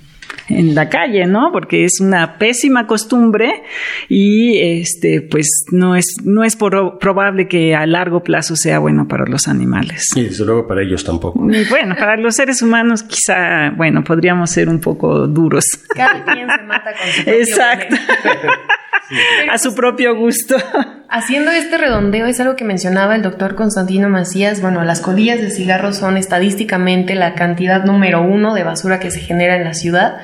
en 0.51 0.75
la 0.75 0.89
calle, 0.89 1.27
¿no? 1.27 1.51
Porque 1.53 1.85
es 1.85 2.01
una 2.01 2.39
pésima 2.39 2.87
costumbre 2.87 3.63
y 4.09 4.59
este 4.59 5.23
pues 5.23 5.65
no 5.71 5.97
es 5.97 6.17
no 6.25 6.45
es 6.45 6.57
probable 6.57 7.49
que 7.49 7.75
a 7.75 7.87
largo 7.87 8.23
plazo 8.23 8.57
sea 8.57 8.79
bueno 8.79 9.09
para 9.09 9.25
los 9.27 9.49
animales. 9.49 10.09
Y 10.17 10.25
desde 10.25 10.45
luego 10.45 10.67
para 10.67 10.83
ellos 10.83 11.05
tampoco. 11.05 11.41
bueno, 11.41 11.95
para 11.97 12.17
los 12.17 12.35
seres 12.35 12.63
humanos 12.63 13.03
quizá, 13.03 13.71
bueno, 13.71 14.03
podríamos 14.05 14.51
ser 14.51 14.69
un 14.69 14.81
poco 14.81 15.27
duros. 15.27 15.65
Cada 15.95 16.25
quien 16.25 16.49
se 16.49 16.63
mata 16.65 16.93
con 16.93 17.25
su 17.25 17.31
Exacto. 17.31 17.97
a 19.51 19.59
su 19.59 19.75
propio 19.75 20.17
gusto. 20.17 20.57
Haciendo 21.09 21.51
este 21.51 21.77
redondeo 21.77 22.27
es 22.27 22.39
algo 22.41 22.57
que 22.57 22.65
mencionaba 22.65 23.17
el 23.17 23.23
doctor 23.23 23.55
Constantino 23.55 24.09
Macías. 24.09 24.61
Bueno, 24.61 24.85
las 24.85 25.01
colillas 25.01 25.41
de 25.41 25.51
cigarros 25.51 25.97
son 25.97 26.17
estadísticamente 26.17 27.15
la 27.15 27.35
cantidad 27.35 27.85
número 27.85 28.23
uno 28.23 28.55
de 28.55 28.63
basura 28.63 29.01
que 29.01 29.11
se 29.11 29.21
genera 29.21 29.57
en 29.57 29.65
la 29.65 29.75
ciudad. 29.75 30.19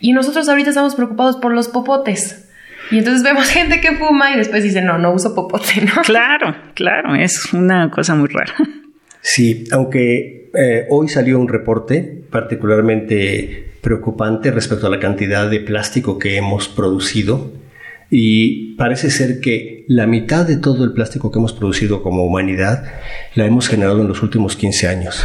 Y 0.00 0.12
nosotros 0.12 0.48
ahorita 0.48 0.70
estamos 0.70 0.94
preocupados 0.94 1.36
por 1.36 1.52
los 1.52 1.68
popotes. 1.68 2.48
Y 2.90 2.98
entonces 2.98 3.22
vemos 3.22 3.48
gente 3.50 3.80
que 3.80 3.92
fuma 3.92 4.32
y 4.32 4.36
después 4.36 4.64
dice, 4.64 4.82
no, 4.82 4.98
no 4.98 5.12
uso 5.12 5.34
popote, 5.34 5.80
¿no? 5.82 6.02
Claro, 6.02 6.54
claro, 6.74 7.14
es 7.14 7.52
una 7.52 7.90
cosa 7.90 8.14
muy 8.14 8.28
rara. 8.28 8.54
Sí, 9.20 9.64
aunque 9.70 10.50
eh, 10.54 10.86
hoy 10.90 11.08
salió 11.08 11.38
un 11.38 11.48
reporte 11.48 12.24
particularmente 12.30 13.70
preocupante 13.80 14.50
respecto 14.50 14.88
a 14.88 14.90
la 14.90 14.98
cantidad 14.98 15.48
de 15.48 15.60
plástico 15.60 16.18
que 16.18 16.36
hemos 16.36 16.68
producido 16.68 17.61
y 18.14 18.74
parece 18.74 19.10
ser 19.10 19.40
que 19.40 19.86
la 19.88 20.06
mitad 20.06 20.46
de 20.46 20.58
todo 20.58 20.84
el 20.84 20.92
plástico 20.92 21.32
que 21.32 21.38
hemos 21.38 21.54
producido 21.54 22.02
como 22.02 22.24
humanidad 22.24 22.84
la 23.34 23.46
hemos 23.46 23.68
generado 23.68 24.02
en 24.02 24.08
los 24.08 24.22
últimos 24.22 24.54
15 24.54 24.86
años. 24.86 25.24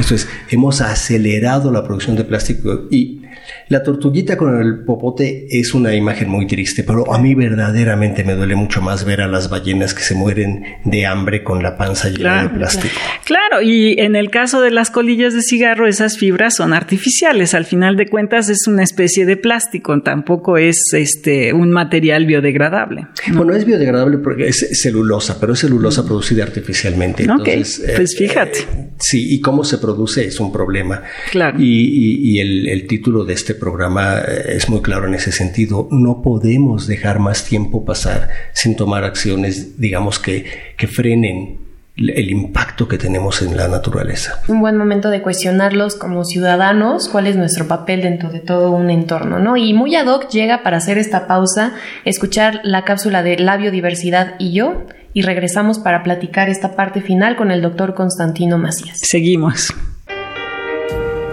Esto 0.00 0.14
es, 0.14 0.26
hemos 0.48 0.80
acelerado 0.80 1.70
la 1.70 1.84
producción 1.84 2.16
de 2.16 2.24
plástico 2.24 2.86
y 2.90 3.20
la 3.68 3.82
tortuguita 3.82 4.36
con 4.36 4.60
el 4.60 4.84
popote 4.84 5.46
es 5.50 5.74
una 5.74 5.94
imagen 5.94 6.28
muy 6.28 6.46
triste, 6.46 6.84
pero 6.84 7.12
a 7.12 7.18
mí 7.18 7.34
verdaderamente 7.34 8.24
me 8.24 8.34
duele 8.34 8.54
mucho 8.54 8.82
más 8.82 9.04
ver 9.04 9.20
a 9.20 9.28
las 9.28 9.48
ballenas 9.48 9.94
que 9.94 10.02
se 10.02 10.14
mueren 10.14 10.64
de 10.84 11.06
hambre 11.06 11.42
con 11.42 11.62
la 11.62 11.76
panza 11.76 12.08
llena 12.08 12.44
de 12.44 12.48
plástico. 12.50 12.94
Claro, 13.24 13.62
y 13.62 13.98
en 13.98 14.16
el 14.16 14.30
caso 14.30 14.60
de 14.60 14.70
las 14.70 14.90
colillas 14.90 15.34
de 15.34 15.42
cigarro, 15.42 15.86
esas 15.86 16.18
fibras 16.18 16.56
son 16.56 16.72
artificiales. 16.72 17.54
Al 17.54 17.64
final 17.64 17.96
de 17.96 18.08
cuentas 18.08 18.48
es 18.48 18.66
una 18.66 18.82
especie 18.82 19.26
de 19.26 19.36
plástico, 19.36 20.00
tampoco 20.02 20.58
es 20.58 20.92
este 20.92 21.52
un 21.52 21.70
material 21.70 22.26
biodegradable. 22.26 23.06
Bueno, 23.32 23.54
es 23.54 23.64
biodegradable 23.64 24.18
porque 24.18 24.48
es 24.48 24.68
celulosa, 24.80 25.38
pero 25.40 25.52
es 25.52 25.60
celulosa 25.60 26.02
mm. 26.02 26.06
producida 26.06 26.44
artificialmente. 26.44 27.22
Entonces, 27.22 27.82
pues 27.96 28.16
fíjate. 28.16 28.60
Eh, 28.60 28.90
sí, 28.98 29.34
y 29.34 29.40
cómo 29.40 29.64
se 29.64 29.78
produce 29.78 30.26
es 30.26 30.40
un 30.40 30.52
problema. 30.52 31.02
Claro. 31.30 31.58
Y, 31.60 32.38
el, 32.38 32.68
el 32.68 32.86
título 32.86 33.21
de 33.24 33.34
este 33.34 33.54
programa 33.54 34.18
eh, 34.18 34.56
es 34.56 34.68
muy 34.68 34.82
claro 34.82 35.06
en 35.06 35.14
ese 35.14 35.32
sentido. 35.32 35.88
No 35.90 36.22
podemos 36.22 36.86
dejar 36.86 37.18
más 37.18 37.44
tiempo 37.44 37.84
pasar 37.84 38.30
sin 38.52 38.76
tomar 38.76 39.04
acciones, 39.04 39.80
digamos, 39.80 40.18
que, 40.18 40.46
que 40.76 40.86
frenen 40.86 41.62
el 41.96 42.30
impacto 42.30 42.88
que 42.88 42.96
tenemos 42.96 43.42
en 43.42 43.56
la 43.56 43.68
naturaleza. 43.68 44.40
Un 44.48 44.60
buen 44.60 44.76
momento 44.76 45.10
de 45.10 45.20
cuestionarlos 45.20 45.94
como 45.94 46.24
ciudadanos, 46.24 47.08
cuál 47.08 47.26
es 47.26 47.36
nuestro 47.36 47.68
papel 47.68 48.02
dentro 48.02 48.30
de 48.30 48.40
todo 48.40 48.70
un 48.70 48.90
entorno, 48.90 49.38
¿no? 49.38 49.56
Y 49.56 49.74
muy 49.74 49.94
ad 49.94 50.06
hoc 50.06 50.30
llega 50.30 50.62
para 50.62 50.78
hacer 50.78 50.96
esta 50.96 51.26
pausa, 51.26 51.74
escuchar 52.04 52.60
la 52.64 52.84
cápsula 52.84 53.22
de 53.22 53.38
la 53.38 53.58
biodiversidad 53.58 54.34
y 54.38 54.52
yo, 54.52 54.86
y 55.12 55.22
regresamos 55.22 55.78
para 55.78 56.02
platicar 56.02 56.48
esta 56.48 56.74
parte 56.74 57.02
final 57.02 57.36
con 57.36 57.50
el 57.50 57.60
doctor 57.60 57.94
Constantino 57.94 58.56
Macías. 58.56 58.98
Seguimos. 59.02 59.74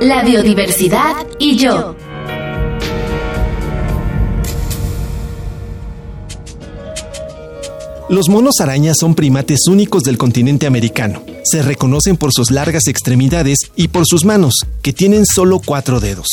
La 0.02 0.24
biodiversidad 0.24 1.28
y 1.40 1.58
yo. 1.58 1.94
Los 8.08 8.30
monos 8.30 8.62
arañas 8.62 8.96
son 8.98 9.14
primates 9.14 9.68
únicos 9.68 10.04
del 10.04 10.18
continente 10.18 10.68
americano. 10.68 11.22
Se 11.44 11.62
reconocen 11.62 12.16
por 12.16 12.32
sus 12.32 12.50
largas 12.50 12.88
extremidades 12.88 13.58
y 13.76 13.90
por 13.90 14.06
sus 14.08 14.24
manos, 14.24 14.54
que 14.82 14.94
tienen 14.94 15.26
solo 15.26 15.60
cuatro 15.60 16.00
dedos. 16.00 16.28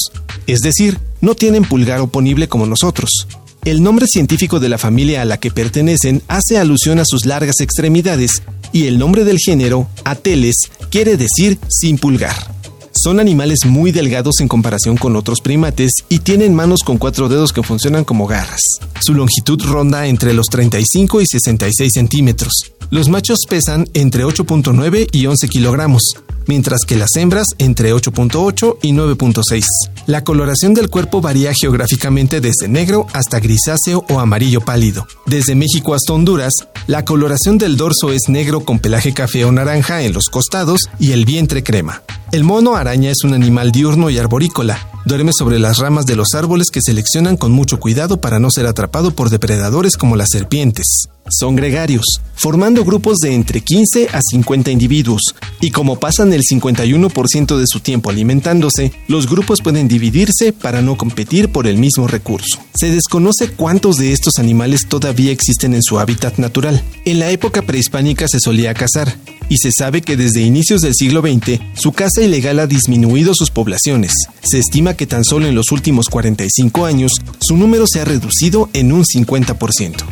Es 0.47 0.61
decir, 0.61 1.01
no 1.21 1.35
tienen 1.35 1.65
pulgar 1.65 2.01
oponible 2.01 2.47
como 2.47 2.67
nosotros. 2.67 3.27
El 3.65 3.83
nombre 3.83 4.07
científico 4.07 4.61
de 4.61 4.69
la 4.69 4.79
familia 4.79 5.23
a 5.23 5.25
la 5.25 5.41
que 5.41 5.51
pertenecen 5.51 6.23
hace 6.29 6.57
alusión 6.57 7.01
a 7.01 7.05
sus 7.05 7.27
largas 7.27 7.59
extremidades 7.61 8.45
y 8.73 8.87
el 8.87 8.97
nombre 8.97 9.25
del 9.25 9.39
género, 9.39 9.89
Ateles, 10.05 10.71
quiere 10.89 11.17
decir 11.17 11.59
sin 11.69 11.99
pulgar. 11.99 12.56
Son 13.03 13.21
animales 13.21 13.67
muy 13.67 13.93
delgados 13.93 14.41
en 14.41 14.49
comparación 14.49 14.97
con 14.97 15.17
otros 15.17 15.43
primates 15.43 15.93
y 16.09 16.21
tienen 16.21 16.55
manos 16.55 16.81
con 16.83 16.97
cuatro 16.97 17.29
dedos 17.29 17.53
que 17.53 17.63
funcionan 17.63 18.05
como 18.05 18.27
garras. 18.27 18.63
Su 19.01 19.13
longitud 19.13 19.63
ronda 19.63 20.07
entre 20.07 20.33
los 20.33 20.47
35 20.47 21.21
y 21.21 21.27
66 21.27 21.93
centímetros. 21.93 22.76
Los 22.91 23.09
machos 23.09 23.41
pesan 23.49 23.87
entre 23.95 24.25
8.9 24.25 25.09
y 25.11 25.27
11 25.27 25.49
kilogramos, 25.49 26.03
mientras 26.47 26.81
que 26.87 26.97
las 26.97 27.17
hembras 27.17 27.47
entre 27.59 27.93
8.8 27.93 28.79
y 28.83 28.93
9.6. 28.93 29.65
La 30.07 30.23
coloración 30.23 30.73
del 30.73 30.89
cuerpo 30.89 31.21
varía 31.21 31.53
geográficamente 31.53 32.41
desde 32.41 32.69
negro 32.69 33.07
hasta 33.13 33.41
grisáceo 33.41 34.05
o 34.09 34.21
amarillo 34.21 34.61
pálido. 34.61 35.07
Desde 35.27 35.57
México 35.57 35.95
hasta 35.95 36.13
Honduras, 36.13 36.53
la 36.87 37.05
coloración 37.05 37.59
del 37.59 37.77
dorso 37.77 38.13
es 38.13 38.29
negro 38.29 38.61
con 38.61 38.79
pelaje 38.79 39.13
café 39.13 39.45
o 39.45 39.51
naranja 39.51 40.03
en 40.03 40.13
los 40.13 40.27
costados 40.27 40.83
y 41.01 41.11
el 41.11 41.25
vientre 41.25 41.65
crema. 41.65 42.03
El 42.31 42.45
mono 42.45 42.77
araña 42.77 43.11
es 43.11 43.25
un 43.25 43.35
animal 43.35 43.73
diurno 43.73 44.11
y 44.11 44.19
arborícola. 44.19 44.96
Duerme 45.07 45.31
sobre 45.33 45.61
las 45.61 45.79
ramas 45.79 46.05
de 46.05 46.17
los 46.17 46.35
árboles 46.35 46.73
que 46.73 46.83
seleccionan 46.83 47.37
con 47.37 47.53
mucho 47.53 47.79
cuidado 47.79 48.21
para 48.21 48.41
no 48.41 48.51
ser 48.51 48.67
atrapado 48.67 49.13
por 49.13 49.31
depredadores 49.31 49.97
como 49.97 50.17
las 50.17 50.31
serpientes. 50.31 51.07
Son 51.31 51.55
gregarios, 51.55 52.05
formando 52.35 52.85
grupos 52.85 53.19
de 53.19 53.33
entre 53.33 53.61
15 53.61 54.09
a 54.13 54.21
50 54.21 54.73
individuos, 54.73 55.23
y 55.61 55.71
como 55.71 56.01
pasan 56.01 56.33
el 56.33 56.43
51% 56.43 57.57
de 57.57 57.67
su 57.69 57.79
tiempo 57.79 58.11
alimentándose, 58.11 58.91
los 59.07 59.31
grupos 59.31 59.61
pueden 59.63 59.87
dividirse 59.87 60.53
para 60.53 60.83
no 60.83 60.97
competir 60.97 61.53
por 61.53 61.69
el 61.69 61.79
mismo 61.79 62.09
recurso. 62.09 62.59
Se 62.75 62.91
desconoce 62.91 63.53
cuántos 63.53 63.99
de 63.99 64.11
estos 64.11 64.41
animales 64.41 64.89
todavía 64.89 65.31
existen 65.31 65.75
en 65.75 65.85
su 65.85 66.01
hábitat 66.01 66.39
natural. 66.39 66.83
En 67.05 67.21
la 67.21 67.31
época 67.31 67.63
prehispánica 67.63 68.27
se 68.27 68.41
solía 68.41 68.75
cazar, 68.75 69.17
y 69.49 69.59
se 69.59 69.71
sabe 69.73 70.03
que 70.03 70.17
desde 70.17 70.43
inicios 70.43 70.81
del 70.81 70.95
siglo 70.95 71.21
XX 71.21 71.61
su 71.75 71.93
caza 71.93 72.23
ilegal 72.23 72.59
ha 72.59 72.67
disminuido 72.67 73.33
sus 73.35 73.51
poblaciones. 73.51 74.13
Se 74.43 74.59
estima 74.59 74.95
que 74.95 75.07
tan 75.07 75.25
solo 75.25 75.47
en 75.47 75.55
los 75.55 75.73
últimos 75.73 76.07
45 76.07 76.87
años 76.87 77.13
su 77.41 77.57
número 77.57 77.87
se 77.87 78.01
ha 78.01 78.05
reducido 78.05 78.69
en 78.73 78.93
un 78.93 79.05
50%. 79.05 80.05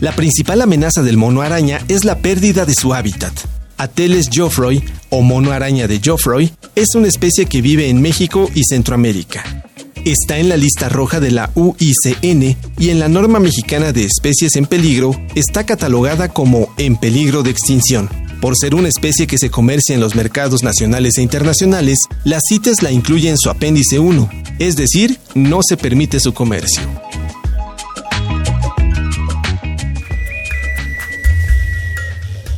La 0.00 0.16
principal 0.16 0.60
amenaza 0.62 1.02
del 1.02 1.16
mono 1.16 1.42
araña 1.42 1.80
es 1.88 2.04
la 2.04 2.18
pérdida 2.18 2.64
de 2.66 2.74
su 2.74 2.92
hábitat. 2.94 3.32
Ateles 3.76 4.28
geoffroy 4.30 4.82
o 5.10 5.22
mono 5.22 5.52
araña 5.52 5.88
de 5.88 6.00
Geoffroy 6.00 6.52
es 6.74 6.94
una 6.94 7.08
especie 7.08 7.46
que 7.46 7.62
vive 7.62 7.88
en 7.88 8.00
México 8.00 8.50
y 8.54 8.64
Centroamérica. 8.64 9.64
Está 10.04 10.38
en 10.38 10.48
la 10.48 10.56
lista 10.56 10.88
roja 10.88 11.20
de 11.20 11.30
la 11.30 11.50
UICN 11.54 12.56
y 12.78 12.90
en 12.90 12.98
la 12.98 13.08
norma 13.08 13.38
mexicana 13.38 13.92
de 13.92 14.04
especies 14.04 14.56
en 14.56 14.66
peligro 14.66 15.14
está 15.36 15.64
catalogada 15.64 16.28
como 16.28 16.74
en 16.78 16.96
peligro 16.96 17.42
de 17.44 17.50
extinción. 17.50 18.08
Por 18.42 18.56
ser 18.56 18.74
una 18.74 18.88
especie 18.88 19.28
que 19.28 19.38
se 19.38 19.52
comercia 19.52 19.94
en 19.94 20.00
los 20.00 20.16
mercados 20.16 20.64
nacionales 20.64 21.16
e 21.16 21.22
internacionales, 21.22 21.96
la 22.24 22.40
CITES 22.40 22.82
la 22.82 22.90
incluye 22.90 23.28
en 23.28 23.38
su 23.38 23.48
apéndice 23.48 24.00
1, 24.00 24.28
es 24.58 24.74
decir, 24.74 25.20
no 25.36 25.60
se 25.62 25.76
permite 25.76 26.18
su 26.18 26.34
comercio. 26.34 26.82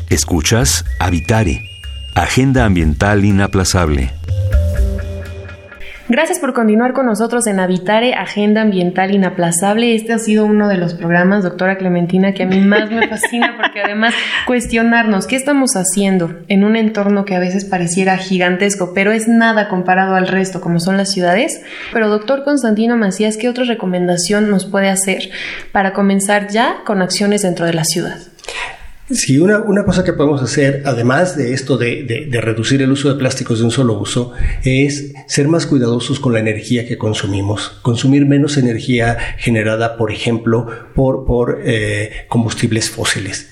Escuchas 0.09 0.87
Habitare, 0.99 1.61
Agenda 2.15 2.65
Ambiental 2.65 3.27
Inaplazable. 3.27 4.24
Gracias 6.15 6.39
por 6.39 6.53
continuar 6.53 6.93
con 6.93 7.07
nosotros 7.07 7.45
en 7.49 7.59
Habitare, 7.59 8.15
Agenda 8.15 8.63
Ambiental 8.63 9.13
Inaplazable. 9.13 9.97
Este 9.97 10.13
ha 10.13 10.21
sido 10.21 10.47
uno 10.47 10.69
de 10.69 10.77
los 10.77 10.95
programas, 10.95 11.43
doctora 11.43 11.77
Clementina, 11.77 12.33
que 12.33 12.45
a 12.45 12.47
mí 12.47 12.61
más 12.61 12.89
me 12.89 13.09
fascina 13.09 13.57
porque 13.61 13.81
además 13.83 14.15
cuestionarnos 14.47 15.27
qué 15.27 15.35
estamos 15.35 15.73
haciendo 15.75 16.33
en 16.47 16.63
un 16.63 16.77
entorno 16.77 17.25
que 17.25 17.35
a 17.35 17.41
veces 17.41 17.65
pareciera 17.65 18.17
gigantesco, 18.17 18.93
pero 18.95 19.11
es 19.11 19.27
nada 19.27 19.69
comparado 19.69 20.15
al 20.15 20.29
resto, 20.29 20.61
como 20.61 20.79
son 20.79 20.97
las 20.99 21.11
ciudades. 21.11 21.61
Pero 21.93 22.09
doctor 22.09 22.45
Constantino 22.45 22.97
Macías, 22.97 23.37
¿qué 23.37 23.49
otra 23.49 23.65
recomendación 23.65 24.51
nos 24.51 24.67
puede 24.67 24.91
hacer 24.91 25.31
para 25.73 25.95
comenzar 25.95 26.47
ya 26.47 26.77
con 26.87 27.03
acciones 27.03 27.43
dentro 27.43 27.67
de 27.67 27.75
la 27.75 27.83
ciudad? 27.83 28.19
Sí, 29.11 29.39
una, 29.39 29.59
una, 29.59 29.85
cosa 29.85 30.03
que 30.03 30.15
podemos 30.15 30.43
hacer, 30.43 30.83
además 30.87 31.37
de 31.37 31.53
esto 31.53 31.77
de, 31.77 32.05
de, 32.05 32.41
reducir 32.41 32.81
el 32.81 32.91
uso 32.91 33.11
de 33.11 33.19
plásticos 33.19 33.59
de 33.59 33.67
un 33.67 33.71
solo 33.71 34.01
uso, 34.01 34.33
es 34.65 35.13
ser 35.27 35.47
más 35.47 35.67
cuidadosos 35.67 36.19
con 36.19 36.33
la 36.33 36.41
energía 36.41 36.87
que 36.89 36.97
consumimos. 36.97 37.81
Consumir 37.83 38.25
menos 38.25 38.57
energía 38.57 39.19
generada, 39.37 39.99
por 39.99 40.11
ejemplo, 40.11 40.67
por, 40.95 41.27
por 41.27 41.61
eh, 41.67 42.25
combustibles 42.29 42.89
fósiles. 42.89 43.51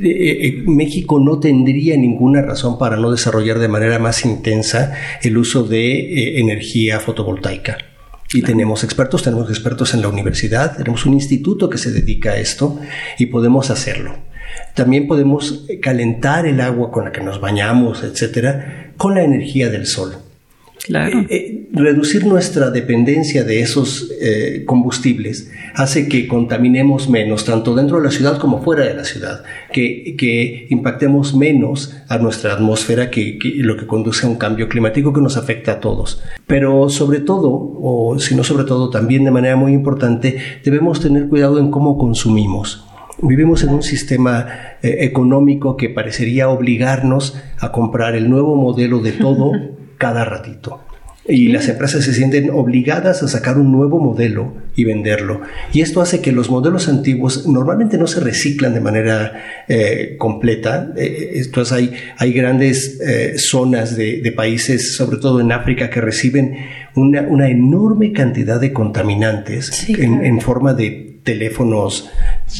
Eh, 0.00 0.08
eh, 0.08 0.62
México 0.66 1.20
no 1.20 1.38
tendría 1.38 1.96
ninguna 1.96 2.42
razón 2.42 2.76
para 2.76 2.96
no 2.96 3.12
desarrollar 3.12 3.60
de 3.60 3.68
manera 3.68 4.00
más 4.00 4.24
intensa 4.24 4.94
el 5.22 5.38
uso 5.38 5.62
de 5.62 6.40
energía 6.40 6.98
fotovoltaica. 6.98 7.78
Y 8.34 8.42
tenemos 8.42 8.82
expertos, 8.82 9.22
tenemos 9.22 9.50
expertos 9.50 9.94
en 9.94 10.02
la 10.02 10.08
universidad, 10.08 10.76
tenemos 10.76 11.06
un 11.06 11.14
instituto 11.14 11.70
que 11.70 11.78
se 11.78 11.92
dedica 11.92 12.32
a 12.32 12.38
esto 12.38 12.76
y 13.18 13.26
podemos 13.26 13.70
hacerlo. 13.70 14.29
También 14.74 15.06
podemos 15.06 15.66
calentar 15.80 16.46
el 16.46 16.60
agua 16.60 16.90
con 16.90 17.04
la 17.04 17.12
que 17.12 17.20
nos 17.20 17.40
bañamos, 17.40 18.02
etcétera, 18.02 18.92
con 18.96 19.14
la 19.14 19.22
energía 19.22 19.70
del 19.70 19.86
sol. 19.86 20.16
Claro. 20.86 21.20
Eh, 21.20 21.26
eh, 21.30 21.68
reducir 21.72 22.26
nuestra 22.26 22.70
dependencia 22.70 23.44
de 23.44 23.60
esos 23.60 24.10
eh, 24.20 24.64
combustibles 24.66 25.50
hace 25.74 26.08
que 26.08 26.26
contaminemos 26.26 27.08
menos, 27.08 27.44
tanto 27.44 27.74
dentro 27.74 27.98
de 27.98 28.04
la 28.04 28.10
ciudad 28.10 28.38
como 28.38 28.62
fuera 28.62 28.84
de 28.84 28.94
la 28.94 29.04
ciudad, 29.04 29.42
que, 29.72 30.16
que 30.16 30.66
impactemos 30.70 31.34
menos 31.34 31.94
a 32.08 32.18
nuestra 32.18 32.54
atmósfera, 32.54 33.10
que, 33.10 33.38
que, 33.38 33.54
lo 33.58 33.76
que 33.76 33.86
conduce 33.86 34.26
a 34.26 34.30
un 34.30 34.36
cambio 34.36 34.68
climático 34.68 35.12
que 35.12 35.20
nos 35.20 35.36
afecta 35.36 35.72
a 35.72 35.80
todos. 35.80 36.22
Pero 36.46 36.88
sobre 36.88 37.20
todo, 37.20 37.50
o 37.50 38.18
si 38.18 38.34
no 38.34 38.42
sobre 38.42 38.64
todo, 38.64 38.90
también 38.90 39.24
de 39.24 39.30
manera 39.30 39.56
muy 39.56 39.72
importante, 39.72 40.38
debemos 40.64 41.00
tener 41.00 41.28
cuidado 41.28 41.58
en 41.58 41.70
cómo 41.70 41.98
consumimos. 41.98 42.86
Vivimos 43.22 43.62
en 43.62 43.70
un 43.70 43.82
sistema 43.82 44.46
eh, 44.82 44.98
económico 45.00 45.76
que 45.76 45.90
parecería 45.90 46.48
obligarnos 46.48 47.36
a 47.58 47.70
comprar 47.72 48.14
el 48.14 48.30
nuevo 48.30 48.56
modelo 48.56 49.00
de 49.00 49.12
todo 49.12 49.52
cada 49.98 50.24
ratito. 50.24 50.80
Y 51.28 51.48
las 51.48 51.68
empresas 51.68 52.04
se 52.04 52.14
sienten 52.14 52.50
obligadas 52.50 53.22
a 53.22 53.28
sacar 53.28 53.58
un 53.58 53.70
nuevo 53.70 54.00
modelo 54.00 54.54
y 54.74 54.84
venderlo. 54.84 55.42
Y 55.72 55.82
esto 55.82 56.00
hace 56.00 56.20
que 56.20 56.32
los 56.32 56.50
modelos 56.50 56.88
antiguos 56.88 57.46
normalmente 57.46 57.98
no 57.98 58.06
se 58.06 58.20
reciclan 58.20 58.74
de 58.74 58.80
manera 58.80 59.64
eh, 59.68 60.16
completa. 60.18 60.92
Eh, 60.96 61.32
entonces 61.34 61.72
hay, 61.72 61.92
hay 62.16 62.32
grandes 62.32 62.98
zonas 63.36 63.96
de, 63.96 64.32
países, 64.34 64.96
sobre 64.96 65.18
todo 65.18 65.40
en 65.40 65.52
África, 65.52 65.90
que 65.90 66.00
reciben 66.00 66.56
una, 66.96 67.22
una 67.22 67.48
enorme 67.48 68.12
cantidad 68.12 68.58
de 68.58 68.72
contaminantes 68.72 69.88
en, 69.88 70.24
en 70.24 70.40
forma 70.40 70.72
de 70.72 71.09
teléfonos 71.22 72.10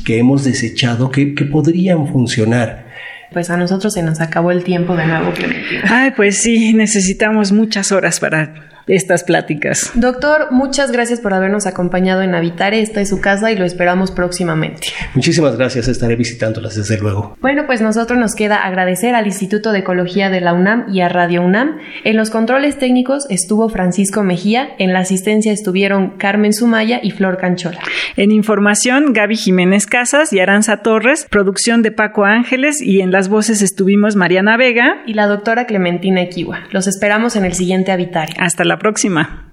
que 0.04 0.18
hemos 0.18 0.44
desechado 0.44 1.10
que, 1.10 1.34
que 1.34 1.44
podrían 1.44 2.06
funcionar 2.08 2.90
pues 3.32 3.48
a 3.48 3.56
nosotros 3.56 3.94
se 3.94 4.02
nos 4.02 4.20
acabó 4.20 4.50
el 4.50 4.64
tiempo 4.64 4.96
de 4.96 5.06
nuevo, 5.06 5.32
Clementina. 5.32 5.82
Ay, 5.84 6.10
pues 6.16 6.38
sí, 6.38 6.72
necesitamos 6.74 7.52
muchas 7.52 7.92
horas 7.92 8.18
para 8.18 8.79
estas 8.86 9.24
pláticas. 9.24 9.92
Doctor, 9.94 10.48
muchas 10.50 10.92
gracias 10.92 11.20
por 11.20 11.34
habernos 11.34 11.66
acompañado 11.66 12.22
en 12.22 12.34
Habitare. 12.34 12.80
Esta 12.80 13.00
es 13.00 13.08
su 13.08 13.20
casa 13.20 13.50
y 13.50 13.56
lo 13.56 13.64
esperamos 13.64 14.10
próximamente. 14.10 14.88
Muchísimas 15.14 15.56
gracias, 15.56 15.88
estaré 15.88 16.16
visitándolas 16.16 16.74
desde 16.74 16.98
luego. 16.98 17.36
Bueno, 17.40 17.64
pues 17.66 17.80
nosotros 17.80 18.18
nos 18.18 18.34
queda 18.34 18.64
agradecer 18.64 19.14
al 19.14 19.26
Instituto 19.26 19.72
de 19.72 19.80
Ecología 19.80 20.30
de 20.30 20.40
la 20.40 20.52
UNAM 20.52 20.86
y 20.92 21.00
a 21.00 21.08
Radio 21.08 21.42
UNAM. 21.42 21.78
En 22.04 22.16
los 22.16 22.30
controles 22.30 22.78
técnicos 22.78 23.26
estuvo 23.30 23.68
Francisco 23.68 24.22
Mejía, 24.22 24.70
en 24.78 24.92
la 24.92 25.00
asistencia 25.00 25.52
estuvieron 25.52 26.10
Carmen 26.18 26.52
Sumaya 26.52 27.00
y 27.02 27.10
Flor 27.10 27.38
Canchola. 27.38 27.80
En 28.16 28.30
información, 28.30 29.12
Gaby 29.12 29.36
Jiménez 29.36 29.86
Casas 29.86 30.32
y 30.32 30.40
Aranza 30.40 30.78
Torres, 30.78 31.26
producción 31.30 31.82
de 31.82 31.92
Paco 31.92 32.24
Ángeles 32.24 32.80
y 32.80 33.00
en 33.00 33.10
las 33.10 33.28
voces 33.28 33.62
estuvimos 33.62 34.16
Mariana 34.16 34.56
Vega 34.56 35.02
y 35.06 35.14
la 35.14 35.26
doctora 35.26 35.66
Clementina 35.66 36.22
Equiwa. 36.22 36.64
Los 36.70 36.86
esperamos 36.86 37.36
en 37.36 37.44
el 37.44 37.54
siguiente 37.54 37.92
Habitare. 37.92 38.34
Hasta 38.38 38.64
la 38.70 38.78
próxima. 38.78 39.52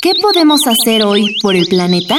¿Qué 0.00 0.12
podemos 0.22 0.60
hacer 0.68 1.02
hoy 1.02 1.36
por 1.42 1.56
el 1.56 1.66
planeta? 1.66 2.16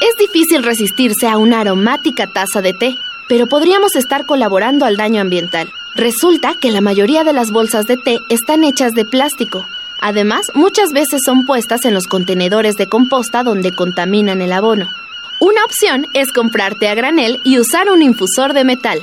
Es 0.00 0.16
difícil 0.18 0.62
resistirse 0.62 1.28
a 1.28 1.36
una 1.36 1.60
aromática 1.60 2.32
taza 2.32 2.62
de 2.62 2.72
té, 2.72 2.96
pero 3.28 3.48
podríamos 3.48 3.96
estar 3.96 4.24
colaborando 4.24 4.86
al 4.86 4.96
daño 4.96 5.20
ambiental. 5.20 5.68
Resulta 5.94 6.54
que 6.58 6.70
la 6.70 6.80
mayoría 6.80 7.22
de 7.22 7.34
las 7.34 7.50
bolsas 7.50 7.84
de 7.84 7.98
té 7.98 8.18
están 8.30 8.64
hechas 8.64 8.92
de 8.92 9.04
plástico. 9.04 9.66
Además, 10.00 10.46
muchas 10.54 10.90
veces 10.94 11.20
son 11.22 11.44
puestas 11.44 11.84
en 11.84 11.92
los 11.92 12.06
contenedores 12.06 12.76
de 12.76 12.86
composta 12.86 13.42
donde 13.42 13.72
contaminan 13.72 14.40
el 14.40 14.52
abono. 14.54 14.88
Una 15.38 15.66
opción 15.66 16.06
es 16.14 16.32
comprarte 16.32 16.88
a 16.88 16.94
granel 16.94 17.40
y 17.44 17.58
usar 17.58 17.90
un 17.90 18.00
infusor 18.00 18.54
de 18.54 18.64
metal. 18.64 19.02